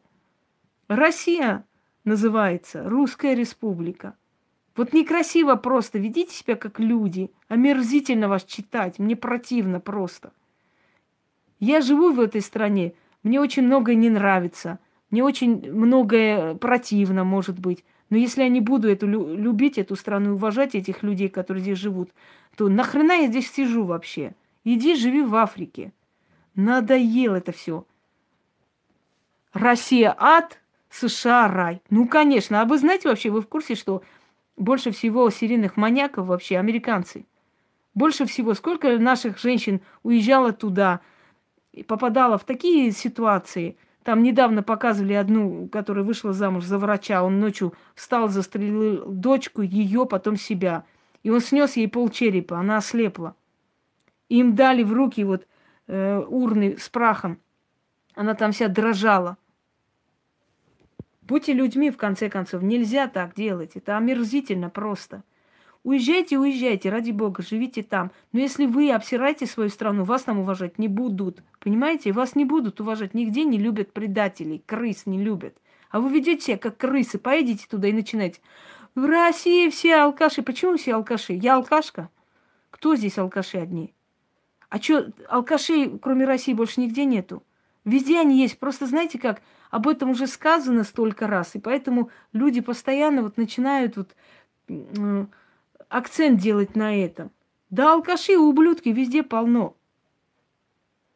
[0.89, 1.65] Россия
[2.09, 4.15] называется «Русская республика».
[4.75, 10.33] Вот некрасиво просто, ведите себя как люди, омерзительно вас читать, мне противно просто.
[11.59, 14.79] Я живу в этой стране, мне очень многое не нравится,
[15.11, 17.85] мне очень многое противно, может быть.
[18.11, 22.11] Но если я не буду эту любить, эту страну, уважать этих людей, которые здесь живут,
[22.57, 24.35] то нахрена я здесь сижу вообще?
[24.65, 25.93] Иди живи в Африке.
[26.55, 27.85] Надоело это все.
[29.53, 30.61] Россия ад,
[30.99, 31.83] США рай.
[31.91, 32.61] Ну, конечно.
[32.61, 34.03] А вы знаете вообще, вы в курсе, что
[34.57, 37.27] больше всего серийных маньяков вообще американцы.
[37.95, 41.01] Больше всего, сколько наших женщин уезжало туда,
[41.73, 43.77] и попадало в такие ситуации.
[44.03, 47.23] Там недавно показывали одну, которая вышла замуж за врача.
[47.23, 50.85] Он ночью встал, застрелил дочку, ее, потом себя.
[51.23, 53.37] И он снес ей полчерепа, она ослепла.
[54.29, 55.47] Им дали в руки вот
[55.87, 57.39] э, урны с прахом.
[58.15, 59.37] Она там вся дрожала.
[61.29, 62.63] Будьте людьми, в конце концов.
[62.63, 63.73] Нельзя так делать.
[63.75, 65.23] Это омерзительно просто.
[65.85, 68.11] Уезжайте, уезжайте, ради бога, живите там.
[68.33, 71.43] Но если вы обсираете свою страну, вас там уважать не будут.
[71.61, 72.13] Понимаете?
[72.13, 73.13] Вас не будут уважать.
[73.13, 75.55] Нигде не любят предателей, крыс не любят.
[75.91, 78.41] А вы ведете себя как крысы, поедете туда и начинаете.
[78.95, 80.43] В России все алкаши.
[80.43, 81.35] Почему все алкаши?
[81.35, 82.09] Я алкашка?
[82.71, 83.95] Кто здесь алкаши одни?
[84.71, 87.43] А что, алкашей, кроме России, больше нигде нету?
[87.85, 88.59] Везде они есть.
[88.59, 93.97] Просто знаете как, об этом уже сказано столько раз, и поэтому люди постоянно вот начинают
[93.97, 94.15] вот
[95.89, 97.31] акцент делать на этом.
[97.71, 99.77] Да, алкаши и ублюдки везде полно.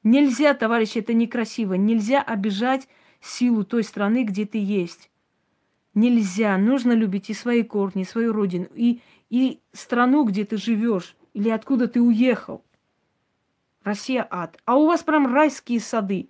[0.03, 1.75] Нельзя, товарищи, это некрасиво.
[1.75, 2.89] Нельзя обижать
[3.21, 5.11] силу той страны, где ты есть.
[5.95, 6.59] Нельзя.
[6.59, 9.01] Нужно любить и свои корни, и свою родину, и,
[9.31, 12.65] и страну, где ты живешь, или откуда ты уехал.
[13.85, 14.59] Россия ад.
[14.65, 16.29] А у вас прям райские сады.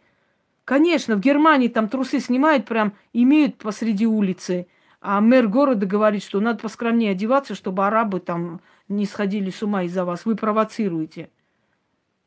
[0.65, 4.69] Конечно, в Германии там трусы снимают, прям имеют посреди улицы.
[5.01, 9.83] А мэр города говорит, что надо поскромнее одеваться, чтобы арабы там не сходили с ума
[9.83, 10.25] из-за вас.
[10.25, 11.31] Вы провоцируете.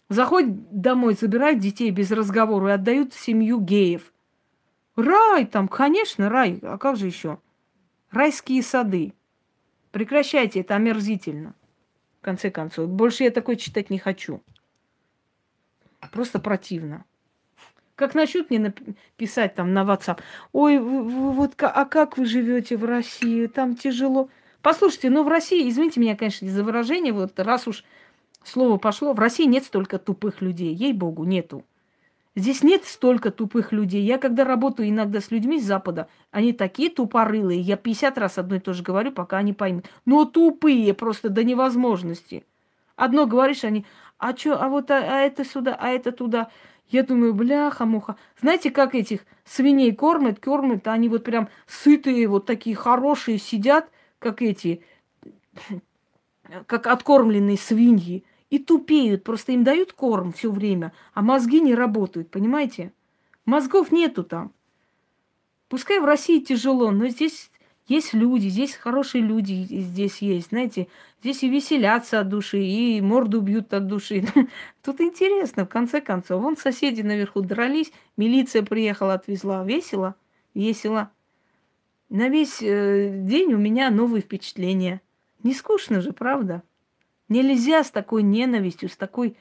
[0.09, 4.11] Заходят домой, забирают детей без разговора и отдают в семью геев.
[4.97, 6.59] Рай там, конечно, рай.
[6.61, 7.39] А как же еще?
[8.11, 9.13] Райские сады.
[9.91, 11.55] Прекращайте, это омерзительно.
[12.19, 12.89] В конце концов.
[12.89, 14.43] Больше я такое читать не хочу.
[16.11, 17.05] Просто противно.
[17.95, 20.19] Как начнут мне написать там на WhatsApp,
[20.51, 24.29] ой, вы, вы, вот а как вы живете в России, там тяжело.
[24.61, 27.85] Послушайте, ну в России, извините меня, конечно, за выражение, вот раз уж
[28.43, 31.63] слово пошло, в России нет столько тупых людей, ей-богу, нету.
[32.37, 34.03] Здесь нет столько тупых людей.
[34.03, 37.61] Я когда работаю иногда с людьми с Запада, они такие тупорылые.
[37.61, 39.85] Я 50 раз одно и то же говорю, пока они поймут.
[40.03, 42.45] Но тупые просто до невозможности.
[42.97, 43.85] Одно говоришь, они,
[44.17, 46.49] а что, а вот а, а это сюда, а это туда.
[46.89, 48.15] Я думаю, бляха-муха.
[48.39, 53.89] Знаете, как этих свиней кормят, кормят, они вот прям сытые, вот такие хорошие сидят,
[54.19, 54.83] как эти,
[56.67, 58.23] как откормленные свиньи.
[58.51, 62.93] И тупеют, просто им дают корм все время, а мозги не работают, понимаете?
[63.45, 64.51] Мозгов нету там.
[65.67, 67.49] Пускай в России тяжело, но здесь
[67.87, 70.87] есть люди, здесь хорошие люди здесь есть, знаете,
[71.25, 74.25] здесь и веселятся от души, и морду бьют от души.
[74.83, 76.43] Тут интересно, в конце концов.
[76.43, 79.65] Вон соседи наверху дрались, милиция приехала, отвезла.
[79.65, 80.15] Весело?
[80.53, 81.09] Весело.
[82.09, 85.01] На весь э, день у меня новые впечатления.
[85.41, 86.61] Не скучно же, правда?
[87.27, 89.35] Нельзя с такой ненавистью, с такой,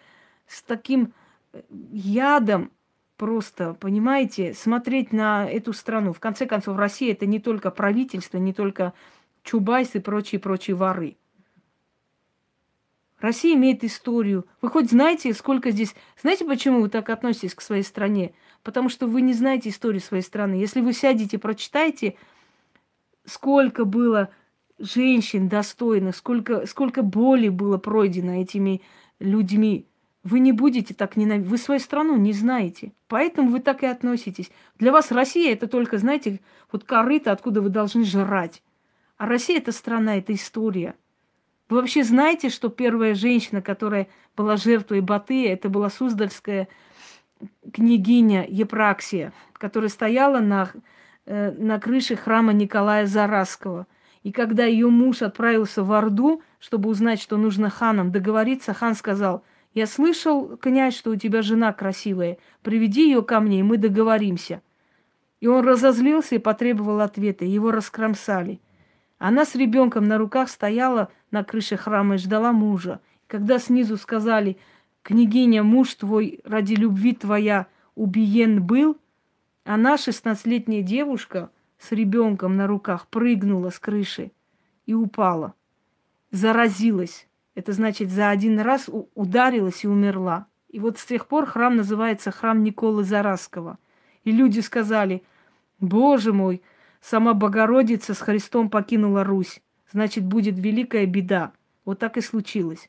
[0.47, 1.13] с таким
[1.53, 1.61] э,
[1.93, 2.73] ядом
[3.19, 6.15] просто, понимаете, смотреть на эту страну.
[6.15, 8.95] В конце концов, Россия это не только правительство, не только
[9.43, 11.19] Чубайс и прочие-прочие воры.
[13.25, 14.45] Россия имеет историю.
[14.61, 15.95] Вы хоть знаете, сколько здесь...
[16.21, 18.35] Знаете, почему вы так относитесь к своей стране?
[18.63, 20.57] Потому что вы не знаете историю своей страны.
[20.57, 22.17] Если вы сядете, прочитаете,
[23.25, 24.29] сколько было
[24.79, 28.83] женщин достойных, сколько, сколько боли было пройдено этими
[29.21, 29.87] людьми,
[30.23, 31.49] вы не будете так ненавидеть.
[31.49, 32.93] Вы свою страну не знаете.
[33.09, 34.51] Поэтому вы так и относитесь.
[34.79, 36.41] Для вас Россия это только, знаете,
[36.71, 38.63] вот корыто, откуда вы должны жрать.
[39.17, 40.95] А Россия это страна, это история.
[41.69, 46.69] Вы вообще знаете, что первая женщина, которая была жертвой Батыя, это была Суздальская
[47.73, 50.71] княгиня Епраксия, которая стояла на,
[51.27, 53.87] э, на крыше храма Николая Зараского.
[54.23, 59.45] И когда ее муж отправился в Орду, чтобы узнать, что нужно ханом договориться, хан сказал–
[59.75, 62.39] я слышал, князь, что у тебя жена красивая.
[62.63, 64.63] Приведи ее ко мне, и мы договоримся.
[65.41, 67.45] И он разозлился и потребовал ответа.
[67.45, 68.61] Его раскромсали.
[69.19, 73.01] Она с ребенком на руках стояла на крыше храма и ждала мужа.
[73.27, 74.57] Когда снизу сказали,
[75.03, 77.67] княгиня, муж твой ради любви твоя
[77.97, 78.97] убиен был,
[79.65, 84.31] она, шестнадцатилетняя девушка, с ребенком на руках прыгнула с крыши
[84.87, 85.55] и упала.
[86.31, 87.27] Заразилась.
[87.57, 90.47] Это значит, за один раз ударилась и умерла.
[90.69, 93.79] И вот с тех пор храм называется храм Николы Зараского.
[94.23, 95.25] И люди сказали,
[95.81, 96.63] Боже мой,
[97.01, 99.61] сама Богородица с Христом покинула Русь.
[99.91, 101.53] Значит, будет великая беда.
[101.85, 102.89] Вот так и случилось.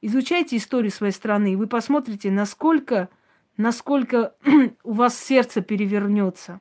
[0.00, 3.08] Изучайте историю своей страны, и вы посмотрите, насколько,
[3.56, 4.34] насколько
[4.84, 6.60] у вас сердце перевернется.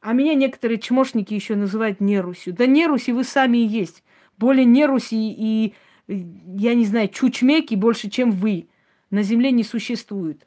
[0.00, 2.52] А меня некоторые чмошники еще называют нерусью.
[2.52, 4.04] Да неруси вы сами и есть.
[4.36, 5.74] Более неруси и,
[6.06, 8.68] я не знаю, чучмеки больше, чем вы.
[9.10, 10.46] На земле не существует.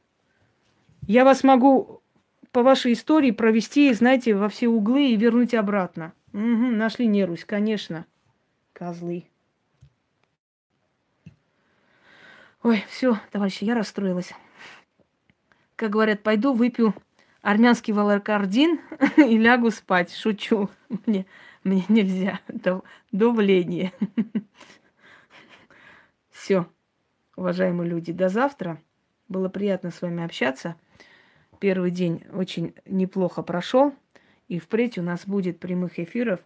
[1.08, 2.02] Я вас могу
[2.52, 6.14] по вашей истории провести, знаете, во все углы и вернуть обратно.
[6.34, 8.06] Угу, нашли нерусь, конечно.
[8.74, 9.26] Козлы.
[12.64, 14.34] Ой, все, товарищи, я расстроилась.
[15.76, 16.94] Как говорят, пойду выпью
[17.42, 18.80] армянский валеркардин
[19.18, 20.14] и лягу спать.
[20.14, 20.70] Шучу.
[21.06, 21.26] Мне,
[21.64, 22.40] мне нельзя.
[23.12, 23.94] Давление.
[26.30, 26.68] Все,
[27.36, 28.82] уважаемые люди, до завтра.
[29.30, 30.76] Было приятно с вами общаться.
[31.60, 33.94] Первый день очень неплохо прошел.
[34.48, 36.40] И впредь у нас будет прямых эфиров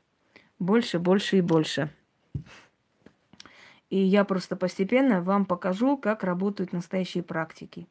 [0.60, 1.90] больше, больше и больше.
[3.90, 7.88] И я просто постепенно вам покажу, как работают настоящие практики.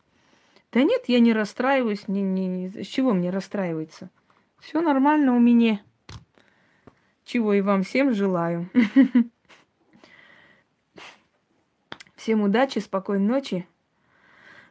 [0.73, 2.09] Да нет, я не расстраиваюсь.
[2.09, 2.69] Не, не, не.
[2.69, 4.09] С чего мне расстраиваться?
[4.59, 5.83] Все нормально у меня.
[7.25, 8.71] Чего и вам всем желаю.
[12.17, 13.67] Всем удачи, спокойной ночи.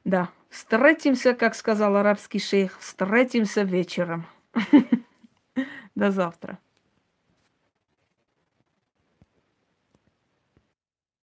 [0.03, 4.27] Да, встретимся, как сказал арабский шейх, встретимся вечером.
[5.99, 6.57] До завтра.